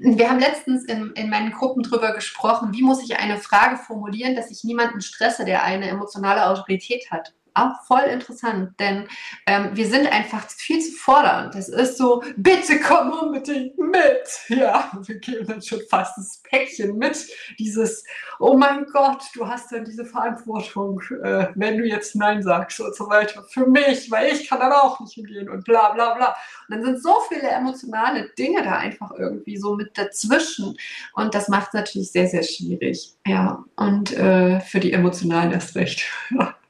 [0.00, 4.34] wir haben letztens in, in meinen Gruppen drüber gesprochen, wie muss ich eine Frage formulieren,
[4.34, 9.06] dass ich niemanden stresse, der eine emotionale Autorität hat auch voll interessant, denn
[9.46, 11.54] ähm, wir sind einfach viel zu fordernd.
[11.54, 14.28] Das ist so, bitte komm unbedingt mit.
[14.48, 17.26] Ja, wir geben dann schon fast das Päckchen mit.
[17.58, 18.04] Dieses,
[18.38, 22.94] oh mein Gott, du hast dann diese Verantwortung, äh, wenn du jetzt Nein sagst und
[22.94, 26.36] so weiter, für mich, weil ich kann dann auch nicht hingehen und bla bla bla.
[26.68, 30.76] Und dann sind so viele emotionale Dinge da einfach irgendwie so mit dazwischen.
[31.14, 33.14] Und das macht es natürlich sehr, sehr schwierig.
[33.26, 36.04] Ja, und äh, für die Emotionalen erst recht.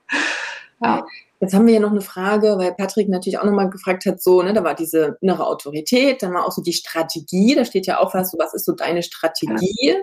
[0.82, 1.06] Ja.
[1.40, 4.42] Jetzt haben wir hier noch eine Frage, weil Patrick natürlich auch nochmal gefragt hat, so,
[4.42, 7.98] ne, da war diese innere Autorität, dann war auch so die Strategie, da steht ja
[7.98, 9.74] auch was, so, was ist so deine Strategie?
[9.88, 9.96] Ja.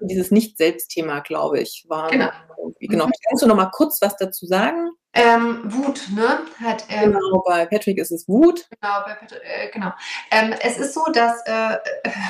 [0.00, 2.10] Dieses Nicht-Selbst-Thema, glaube ich, war.
[2.10, 2.30] Genau.
[2.80, 3.06] Genau.
[3.06, 3.12] Mhm.
[3.28, 4.90] Kannst du nochmal kurz was dazu sagen?
[5.16, 6.40] Ähm, Wut, ne?
[6.60, 8.66] Hat, ähm, genau, bei Patrick ist es Wut.
[8.80, 9.92] Genau, bei Patrick, äh, genau.
[10.32, 11.78] Ähm, es ist so, dass äh,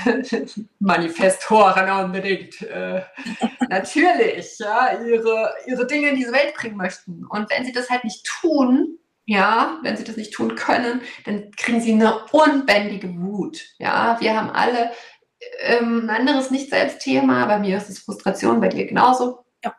[0.81, 3.03] Manifestoren unbedingt äh,
[3.71, 7.25] natürlich ja, ihre, ihre Dinge in diese Welt bringen möchten.
[7.27, 11.51] Und wenn sie das halt nicht tun, ja, wenn sie das nicht tun können, dann
[11.53, 13.65] kriegen sie eine unbändige Wut.
[13.79, 14.91] Ja, wir haben alle
[15.61, 17.47] ähm, ein anderes Nicht-Selbst-Thema.
[17.47, 19.45] Bei mir ist es Frustration, bei dir genauso.
[19.65, 19.75] Ja.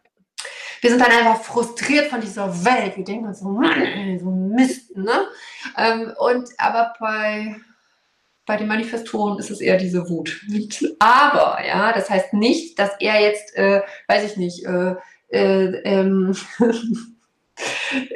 [0.81, 2.97] Wir sind dann einfach frustriert von dieser Welt.
[2.97, 5.27] Wir denken uns so, Mann, so Mist, ne?
[5.77, 7.55] Ähm, und aber bei
[8.45, 10.41] bei den Manifestoren ist es eher diese Wut.
[10.99, 14.95] Aber, ja, das heißt nicht, dass er jetzt, äh, weiß ich nicht, äh,
[15.29, 16.35] äh, ähm,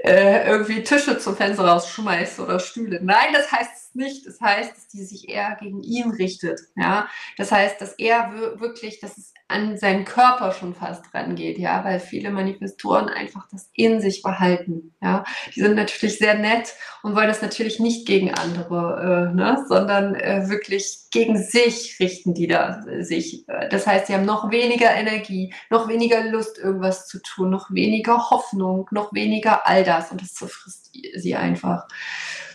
[0.04, 3.00] äh, irgendwie Tische zum Fenster rausschmeißt oder Stühle.
[3.02, 4.26] Nein, das heißt nicht.
[4.26, 6.60] Das heißt, dass die sich eher gegen ihn richtet.
[6.76, 11.84] Ja, das heißt, dass er wirklich, dass es an seinen Körper schon fast rangeht, ja,
[11.84, 15.24] weil viele Manifestoren einfach das in sich behalten, ja.
[15.56, 20.16] Die sind natürlich sehr nett und wollen das natürlich nicht gegen andere, äh, ne, sondern
[20.16, 23.46] äh, wirklich gegen sich richten die da sich.
[23.72, 28.30] Das heißt, sie haben noch weniger Energie, noch weniger Lust, irgendwas zu tun, noch weniger
[28.30, 31.88] Hoffnung, noch weniger all das und das zerfrisst sie einfach.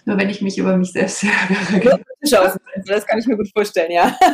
[0.04, 2.00] Nur wenn ich mich über mich selbst ärgere.
[2.86, 4.16] Das kann ich mir gut vorstellen, ja.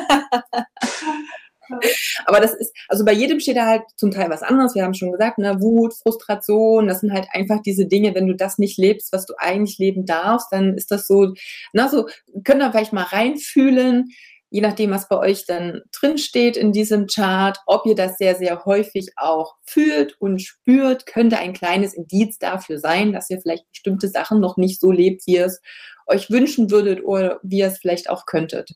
[2.26, 4.74] Aber das ist, also bei jedem steht da halt zum Teil was anderes.
[4.74, 8.34] Wir haben schon gesagt, ne, Wut, Frustration, das sind halt einfach diese Dinge, wenn du
[8.34, 11.34] das nicht lebst, was du eigentlich leben darfst, dann ist das so,
[11.72, 12.08] na, so,
[12.44, 14.08] können da vielleicht mal reinfühlen,
[14.50, 18.34] je nachdem, was bei euch dann drin steht in diesem Chart, ob ihr das sehr,
[18.34, 23.68] sehr häufig auch fühlt und spürt, könnte ein kleines Indiz dafür sein, dass ihr vielleicht
[23.70, 25.62] bestimmte Sachen noch nicht so lebt, wie ihr es
[26.06, 28.72] euch wünschen würdet oder wie ihr es vielleicht auch könntet.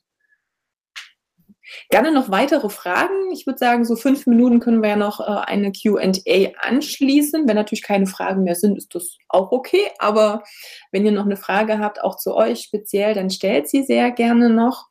[1.90, 3.32] Gerne noch weitere Fragen.
[3.32, 6.12] Ich würde sagen, so fünf Minuten können wir ja noch äh, eine QA
[6.60, 7.48] anschließen.
[7.48, 9.82] Wenn natürlich keine Fragen mehr sind, ist das auch okay.
[9.98, 10.44] Aber
[10.92, 14.50] wenn ihr noch eine Frage habt, auch zu euch speziell, dann stellt sie sehr gerne
[14.50, 14.88] noch.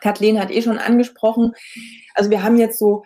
[0.00, 1.52] Kathleen hat eh schon angesprochen.
[2.14, 3.04] Also wir haben jetzt so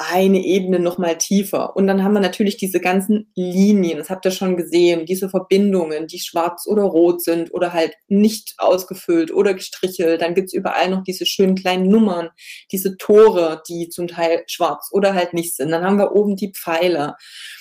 [0.00, 1.76] eine Ebene noch mal tiefer.
[1.76, 6.06] Und dann haben wir natürlich diese ganzen Linien, das habt ihr schon gesehen, diese Verbindungen,
[6.06, 10.22] die schwarz oder rot sind oder halt nicht ausgefüllt oder gestrichelt.
[10.22, 12.30] Dann gibt's überall noch diese schönen kleinen Nummern,
[12.72, 15.70] diese Tore, die zum Teil schwarz oder halt nicht sind.
[15.70, 17.16] Dann haben wir oben die Pfeile.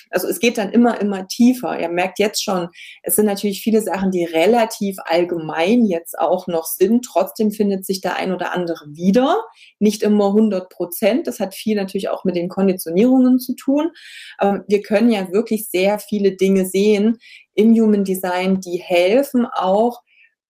[0.10, 1.80] Also es geht dann immer, immer tiefer.
[1.80, 2.70] Ihr merkt jetzt schon,
[3.04, 7.06] es sind natürlich viele Sachen, die relativ allgemein jetzt auch noch sind.
[7.06, 9.44] Trotzdem findet sich der ein oder andere wieder.
[9.80, 11.28] Nicht immer 100 Prozent.
[11.28, 13.92] Das hat viel natürlich auch mit den Konditionierungen zu tun.
[14.38, 17.20] Aber wir können ja wirklich sehr viele Dinge sehen
[17.54, 20.02] im Human Design, die helfen auch,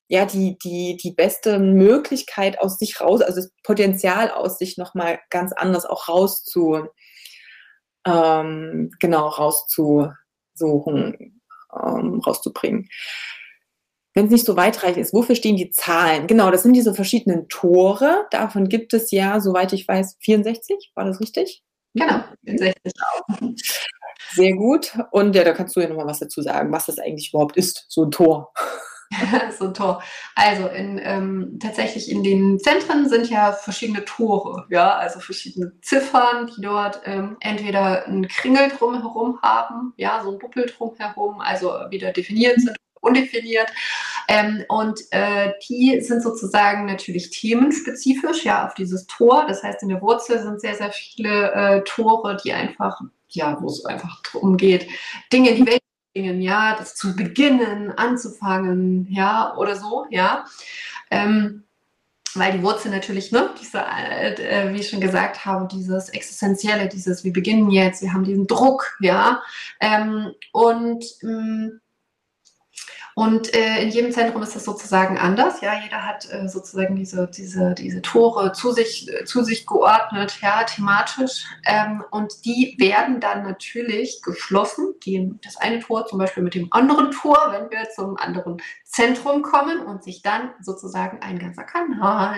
[0.07, 5.19] ja, die, die, die beste Möglichkeit aus sich raus, also das Potenzial aus sich nochmal
[5.29, 6.87] ganz anders auch rauszu,
[8.09, 10.15] ähm, genau rauszusuchen,
[11.73, 12.89] ähm, rauszubringen.
[14.13, 16.27] Wenn es nicht so weitreichend ist, wofür stehen die Zahlen?
[16.27, 18.25] Genau, das sind diese verschiedenen Tore.
[18.31, 20.91] Davon gibt es ja, soweit ich weiß, 64.
[20.95, 21.63] War das richtig?
[21.93, 22.93] Genau, 64.
[24.33, 24.91] Sehr gut.
[25.11, 27.85] Und ja, da kannst du ja nochmal was dazu sagen, was das eigentlich überhaupt ist,
[27.87, 28.51] so ein Tor.
[29.57, 30.03] so ein Tor.
[30.35, 36.51] Also in, ähm, tatsächlich in den Zentren sind ja verschiedene Tore, ja, also verschiedene Ziffern,
[36.55, 42.11] die dort ähm, entweder einen Kringel drumherum haben, ja, so ein Buppel drumherum, also wieder
[42.11, 43.71] definiert sind undefiniert.
[44.27, 49.45] Ähm, und äh, die sind sozusagen natürlich themenspezifisch, ja, auf dieses Tor.
[49.47, 52.99] Das heißt, in der Wurzel sind sehr, sehr viele äh, Tore, die einfach,
[53.29, 54.87] ja, wo es einfach darum geht,
[55.31, 55.81] Dinge in die Welt
[56.13, 60.45] ja, das zu beginnen, anzufangen, ja, oder so, ja.
[61.11, 61.63] Ähm,
[62.35, 67.23] weil die Wurzel natürlich, ne, diese, äh, wie ich schon gesagt habe, dieses Existenzielle, dieses,
[67.23, 69.41] wir beginnen jetzt, wir haben diesen Druck, ja.
[69.79, 71.81] Ähm, und ähm,
[73.19, 75.59] und äh, in jedem Zentrum ist das sozusagen anders.
[75.59, 80.37] Ja, jeder hat äh, sozusagen diese, diese, diese Tore zu sich, äh, zu sich geordnet,
[80.41, 81.43] ja, thematisch.
[81.65, 84.93] Ähm, und die werden dann natürlich geschlossen.
[85.03, 89.41] Die, das eine Tor zum Beispiel mit dem anderen Tor, wenn wir zum anderen Zentrum
[89.41, 92.37] kommen und sich dann sozusagen ein ganzer Kanal,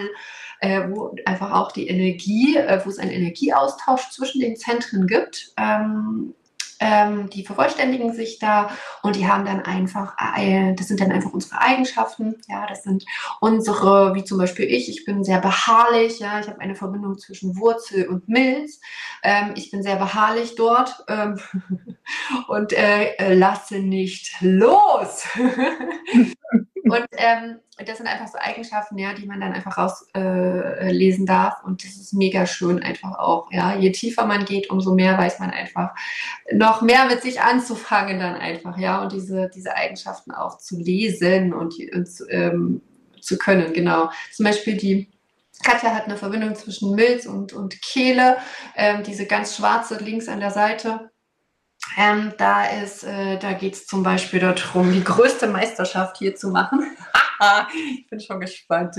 [0.62, 5.54] äh, wo einfach auch die Energie, äh, wo es einen Energieaustausch zwischen den Zentren gibt,
[5.58, 6.34] ähm,
[6.82, 8.70] ähm, die vervollständigen sich da
[9.04, 13.06] und die haben dann einfach, äh, das sind dann einfach unsere Eigenschaften, ja, das sind
[13.40, 17.58] unsere, wie zum Beispiel ich, ich bin sehr beharrlich, ja, ich habe eine Verbindung zwischen
[17.58, 18.82] Wurzel und Milz,
[19.24, 21.40] ähm, ich bin sehr beharrlich dort ähm,
[22.48, 25.28] und äh, lasse nicht los.
[26.92, 31.64] Und ähm, das sind einfach so Eigenschaften, ja, die man dann einfach rauslesen äh, darf.
[31.64, 33.52] Und das ist mega schön einfach auch.
[33.52, 35.92] Ja, je tiefer man geht, umso mehr weiß man einfach
[36.52, 41.54] noch mehr mit sich anzufangen dann einfach, ja, und diese, diese Eigenschaften auch zu lesen
[41.54, 42.82] und, und ähm,
[43.22, 43.74] zu können.
[43.74, 44.10] Genau.
[44.32, 45.10] Zum Beispiel die
[45.64, 48.38] Katja hat eine Verbindung zwischen Milz und, und Kehle,
[48.76, 51.12] ähm, diese ganz schwarze links an der Seite
[51.98, 56.50] Ähm, da ist, äh, da geht es zum Beispiel darum, die größte Meisterschaft hier zu
[56.50, 56.96] machen.
[57.96, 58.96] ich bin schon gespannt.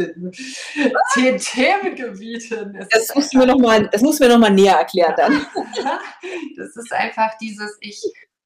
[1.14, 2.74] Zehn Themengebieten.
[2.74, 5.32] Das, das musst du mir nochmal noch, näher erklären dann.
[6.56, 8.02] das ist einfach dieses, ich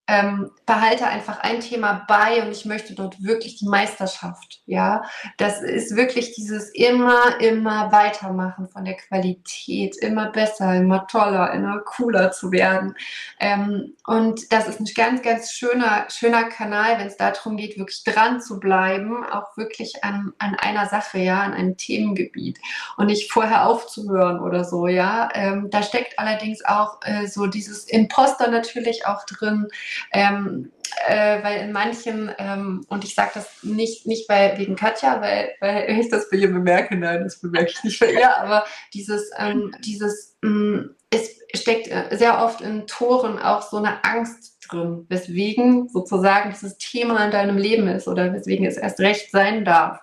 [0.09, 4.61] ähm, behalte einfach ein Thema bei und ich möchte dort wirklich die Meisterschaft.
[4.67, 5.03] Ja,
[5.37, 11.81] das ist wirklich dieses immer, immer weitermachen von der Qualität, immer besser, immer toller, immer
[11.81, 12.95] cooler zu werden.
[13.41, 18.05] Ähm, und das ist ein ganz, ganz schöner, schöner Kanal, wenn es darum geht, wirklich
[18.05, 22.59] dran zu bleiben, auch wirklich an, an einer Sache, ja, an einem Themengebiet
[22.97, 25.29] und nicht vorher aufzuhören oder so, ja.
[25.35, 29.69] Ähm, da steckt allerdings auch äh, so dieses Imposter natürlich auch drin
[30.13, 30.73] ähm,
[31.07, 35.51] äh, weil in manchen, ähm, und ich sage das nicht, nicht bei, wegen Katja, weil,
[35.61, 39.31] weil ich das bei ihr bemerke, nein, das bemerke ich nicht bei ihr, aber dieses,
[39.39, 44.59] ähm, dieses mh, mm, es steckt äh, sehr oft in Toren auch so eine Angst
[44.69, 49.65] drin, weswegen sozusagen dieses Thema in deinem Leben ist oder weswegen es erst recht sein
[49.65, 50.01] darf.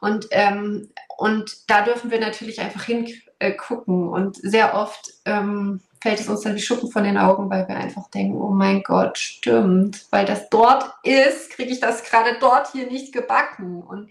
[0.00, 3.22] Und, ähm, und da dürfen wir natürlich einfach hingucken.
[3.38, 7.68] Äh, und sehr oft ähm, fällt es uns dann wie Schuppen von den Augen, weil
[7.68, 12.38] wir einfach denken, oh mein Gott, stimmt, weil das dort ist, kriege ich das gerade
[12.40, 13.80] dort hier nicht gebacken.
[13.80, 14.10] Und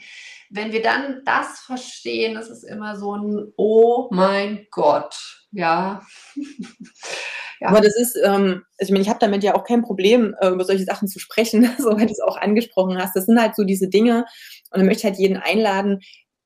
[0.50, 6.02] wenn wir dann das verstehen, ist es immer so ein Oh mein Gott, ja.
[7.60, 7.68] ja.
[7.68, 10.48] Aber das ist, ähm, also ich meine, ich habe damit ja auch kein Problem, äh,
[10.48, 13.18] über solche Sachen zu sprechen, so weil du es auch angesprochen hast.
[13.18, 14.24] Das sind halt so diese Dinge
[14.72, 16.00] und ich möchte halt jeden einladen,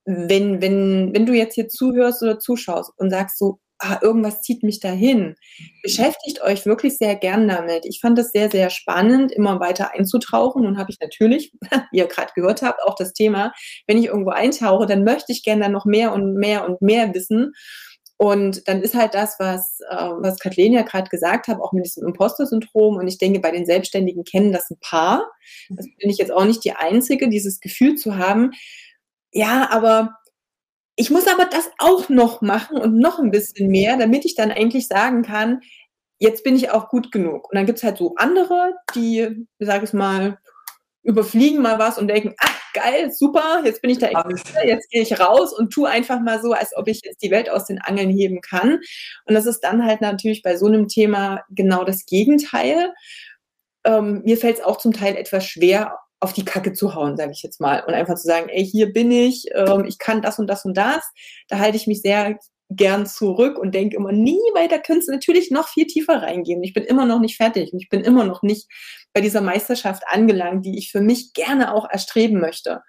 [0.04, 4.62] wenn, wenn, wenn du jetzt hier zuhörst oder zuschaust und sagst so, ah, irgendwas zieht
[4.62, 5.36] mich dahin.
[5.82, 7.84] Beschäftigt euch wirklich sehr gern damit.
[7.84, 11.52] Ich fand es sehr, sehr spannend, immer weiter einzutauchen und habe ich natürlich,
[11.90, 13.52] wie ihr gerade gehört habt, auch das Thema,
[13.86, 17.14] wenn ich irgendwo eintauche, dann möchte ich gerne dann noch mehr und mehr und mehr
[17.14, 17.52] wissen.
[18.18, 21.84] Und dann ist halt das, was, äh, was Kathleen ja gerade gesagt hat, auch mit
[21.84, 22.96] diesem Imposter-Syndrom.
[22.96, 25.30] Und ich denke, bei den Selbstständigen kennen das ein paar.
[25.68, 28.52] Das bin ich jetzt auch nicht die Einzige, dieses Gefühl zu haben.
[29.32, 30.16] Ja, aber
[30.96, 34.50] ich muss aber das auch noch machen und noch ein bisschen mehr, damit ich dann
[34.50, 35.60] eigentlich sagen kann,
[36.18, 37.50] jetzt bin ich auch gut genug.
[37.50, 40.38] Und dann gibt es halt so andere, die, sage ich mal,
[41.02, 44.08] überfliegen mal was und denken, ach geil, super, jetzt bin ich da,
[44.64, 47.48] jetzt gehe ich raus und tu einfach mal so, als ob ich jetzt die Welt
[47.48, 48.80] aus den Angeln heben kann.
[49.26, 52.92] Und das ist dann halt natürlich bei so einem Thema genau das Gegenteil.
[53.84, 57.32] Ähm, mir fällt es auch zum Teil etwas schwer, auf die Kacke zu hauen, sage
[57.32, 57.82] ich jetzt mal.
[57.86, 60.76] Und einfach zu sagen, ey, hier bin ich, ähm, ich kann das und das und
[60.76, 61.04] das.
[61.48, 62.38] Da halte ich mich sehr
[62.68, 66.62] gern zurück und denke immer, nie weiter könntest du natürlich noch viel tiefer reingehen.
[66.64, 68.66] Ich bin immer noch nicht fertig und ich bin immer noch nicht
[69.12, 72.82] bei dieser Meisterschaft angelangt, die ich für mich gerne auch erstreben möchte.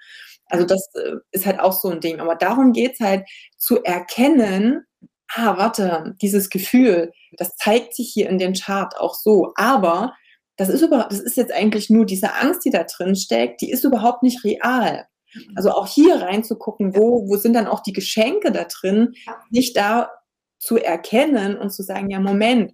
[0.47, 2.19] Also das äh, ist halt auch so ein Ding.
[2.19, 3.25] Aber darum geht's halt
[3.57, 4.85] zu erkennen,
[5.33, 9.51] ah, warte, dieses Gefühl, das zeigt sich hier in dem Chart auch so.
[9.55, 10.13] Aber
[10.57, 13.71] das ist überhaupt, das ist jetzt eigentlich nur diese Angst, die da drin steckt, die
[13.71, 15.07] ist überhaupt nicht real.
[15.55, 19.13] Also auch hier reinzugucken, wo, wo sind dann auch die Geschenke da drin,
[19.51, 20.11] nicht da
[20.57, 22.73] zu erkennen und zu sagen, ja, Moment,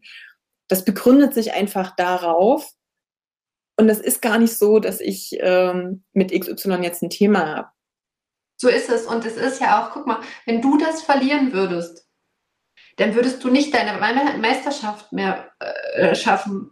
[0.67, 2.71] das begründet sich einfach darauf.
[3.77, 7.67] Und es ist gar nicht so, dass ich ähm, mit XY jetzt ein Thema habe.
[8.55, 9.05] So ist es.
[9.05, 12.07] Und es ist ja auch, guck mal, wenn du das verlieren würdest,
[12.97, 13.99] dann würdest du nicht deine
[14.37, 16.71] Meisterschaft mehr äh, schaffen,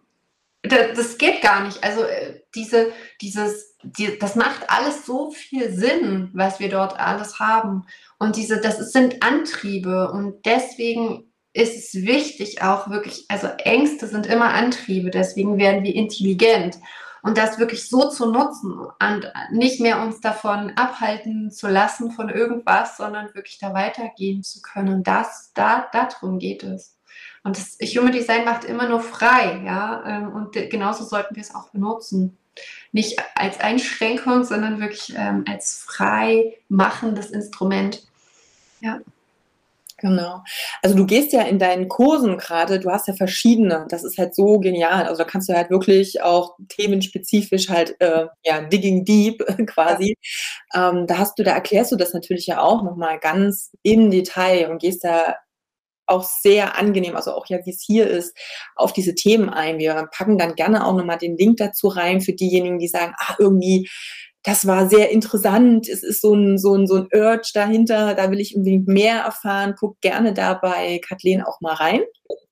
[0.64, 1.84] das geht gar nicht.
[1.84, 7.40] Also äh, diese, dieses, die, das macht alles so viel Sinn, was wir dort alles
[7.40, 7.86] haben.
[8.20, 14.26] Und diese, das sind Antriebe und deswegen ist es wichtig auch wirklich, also Ängste sind
[14.26, 16.78] immer Antriebe, deswegen werden wir intelligent.
[17.24, 22.30] Und das wirklich so zu nutzen und nicht mehr uns davon abhalten zu lassen von
[22.30, 25.04] irgendwas, sondern wirklich da weitergehen zu können.
[25.04, 26.98] Das, da, darum geht es.
[27.44, 30.04] Und das Human Design macht immer nur frei, ja.
[30.06, 32.38] Ähm, und genauso sollten wir es auch benutzen.
[32.92, 38.04] Nicht als Einschränkung, sondern wirklich ähm, als frei machendes Instrument.
[38.82, 39.00] Ja.
[40.02, 40.42] Genau.
[40.82, 44.34] Also du gehst ja in deinen Kursen gerade, du hast ja verschiedene, das ist halt
[44.34, 45.06] so genial.
[45.06, 50.18] Also da kannst du halt wirklich auch themenspezifisch halt, äh, ja, digging deep quasi.
[50.74, 54.72] Ähm, da hast du, da erklärst du das natürlich ja auch nochmal ganz im Detail
[54.72, 55.36] und gehst da
[56.12, 58.38] auch sehr angenehm, also auch ja, wie es hier ist,
[58.76, 59.80] auf diese Themen ein.
[59.80, 63.40] Wir packen dann gerne auch nochmal den Link dazu rein für diejenigen, die sagen, ach,
[63.40, 63.90] irgendwie,
[64.44, 68.32] das war sehr interessant, es ist so ein, so ein, so ein Urge dahinter, da
[68.32, 69.76] will ich unbedingt mehr erfahren.
[69.80, 72.02] Guck gerne da bei Kathleen auch mal rein.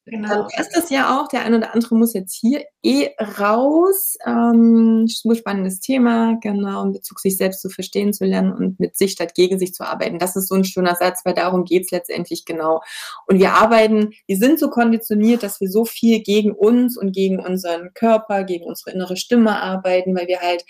[0.10, 0.28] Genau.
[0.28, 1.28] Dann ist das ja auch.
[1.28, 4.18] Der eine oder andere muss jetzt hier eh raus.
[4.26, 8.98] Ähm, super spannendes Thema, genau, in Bezug sich selbst zu verstehen zu lernen und mit
[8.98, 10.20] sich statt gegen sich zu arbeiten.
[10.20, 12.82] Das ist so ein schöner Satz, weil darum geht es letztendlich genau.
[13.28, 17.40] Und wir arbeiten, wir sind so konditioniert, dass wir so viel gegen uns und gegen
[17.40, 20.66] unseren Körper, gegen unsere innere Stimme arbeiten, weil wir halt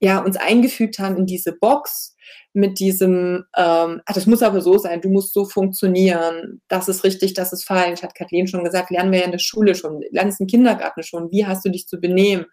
[0.00, 2.15] ja uns eingefügt haben in diese Box
[2.56, 7.04] mit diesem, ähm, ach, das muss aber so sein, du musst so funktionieren, das ist
[7.04, 10.00] richtig, das ist falsch, hat Kathleen schon gesagt, lernen wir ja in der Schule schon,
[10.10, 12.46] lernen es im Kindergarten schon, wie hast du dich zu benehmen?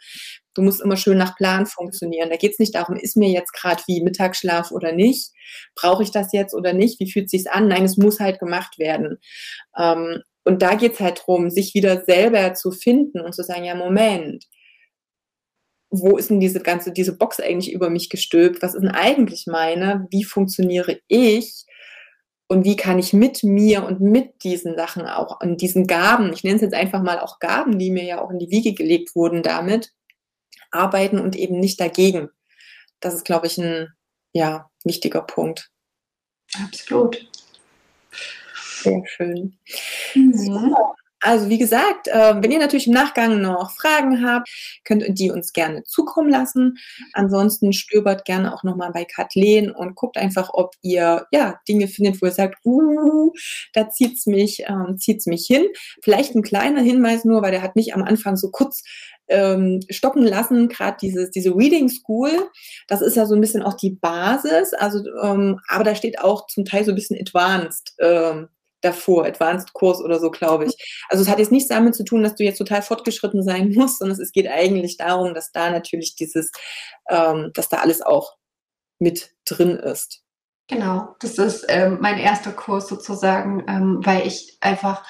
[0.53, 2.29] Du musst immer schön nach Plan funktionieren.
[2.29, 5.31] Da geht es nicht darum, ist mir jetzt gerade wie Mittagsschlaf oder nicht?
[5.73, 6.99] Brauche ich das jetzt oder nicht?
[6.99, 7.69] Wie fühlt sich an?
[7.69, 9.17] Nein, es muss halt gemacht werden.
[9.77, 13.63] Ähm, und da geht es halt darum, sich wieder selber zu finden und zu sagen,
[13.63, 14.45] ja, Moment,
[15.95, 18.63] wo ist denn diese ganze, diese Box eigentlich über mich gestülpt?
[18.63, 20.07] Was ist denn eigentlich meine?
[20.09, 21.65] Wie funktioniere ich?
[22.47, 26.43] Und wie kann ich mit mir und mit diesen Sachen auch, und diesen Gaben, ich
[26.43, 29.15] nenne es jetzt einfach mal auch Gaben, die mir ja auch in die Wiege gelegt
[29.15, 29.93] wurden, damit
[30.71, 32.29] arbeiten und eben nicht dagegen.
[32.99, 33.89] Das ist, glaube ich, ein
[34.33, 35.69] ja, wichtiger Punkt.
[36.63, 37.27] Absolut.
[38.81, 39.57] Sehr schön.
[40.15, 40.33] Mhm.
[40.33, 40.75] So,
[41.23, 44.49] also wie gesagt, äh, wenn ihr natürlich im Nachgang noch Fragen habt,
[44.83, 46.77] könnt ihr die uns gerne zukommen lassen.
[47.13, 52.21] Ansonsten stöbert gerne auch nochmal bei Kathleen und guckt einfach, ob ihr ja Dinge findet,
[52.21, 53.31] wo ihr sagt, uh,
[53.71, 55.65] da zieht's mich, ähm, zieht's mich hin.
[56.03, 58.83] Vielleicht ein kleiner Hinweis nur, weil der hat mich am Anfang so kurz
[59.29, 62.49] ähm, stocken lassen, gerade dieses diese Reading School,
[62.87, 66.47] das ist ja so ein bisschen auch die Basis, also ähm, aber da steht auch
[66.47, 68.49] zum Teil so ein bisschen Advanced ähm,
[68.83, 71.05] davor, Advanced-Kurs oder so, glaube ich.
[71.09, 73.99] Also es hat jetzt nichts damit zu tun, dass du jetzt total fortgeschritten sein musst,
[73.99, 76.51] sondern es geht eigentlich darum, dass da natürlich dieses,
[77.09, 78.35] ähm, dass da alles auch
[78.99, 80.21] mit drin ist.
[80.67, 85.05] Genau, das ist ähm, mein erster Kurs sozusagen, ähm, weil ich einfach,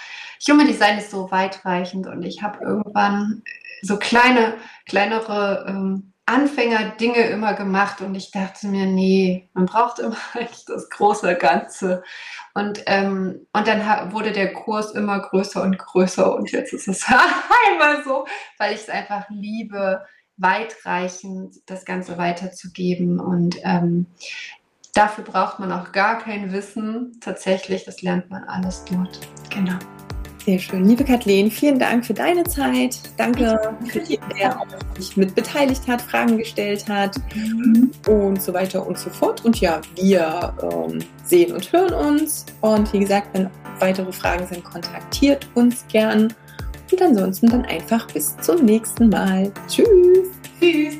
[0.50, 3.44] Human Design ist so weitreichend und ich habe irgendwann
[3.82, 4.58] so kleine,
[4.88, 10.18] kleinere ähm, Anfänger-Dinge immer gemacht und ich dachte mir, nee, man braucht immer
[10.68, 12.04] das große Ganze.
[12.54, 17.06] Und, ähm, und dann wurde der Kurs immer größer und größer und jetzt ist es
[17.68, 18.26] einmal so,
[18.58, 20.06] weil ich es einfach liebe,
[20.38, 23.20] weitreichend das Ganze weiterzugeben.
[23.20, 24.08] Und ähm,
[24.94, 27.20] dafür braucht man auch gar kein Wissen.
[27.22, 29.20] Tatsächlich, das lernt man alles dort.
[29.50, 29.78] Genau.
[30.46, 30.86] Sehr schön.
[30.86, 33.00] Liebe Kathleen, vielen Dank für deine Zeit.
[33.16, 34.60] Danke für jeden, der
[34.98, 37.92] sich mit beteiligt hat, Fragen gestellt hat mhm.
[38.10, 39.46] und so weiter und so fort.
[39.46, 42.46] Und ja, wir ähm, sehen und hören uns.
[42.60, 46.34] Und wie gesagt, wenn weitere Fragen sind, kontaktiert uns gern.
[46.92, 49.50] Und ansonsten dann einfach bis zum nächsten Mal.
[49.70, 50.28] Tschüss.
[50.60, 50.98] Tschüss.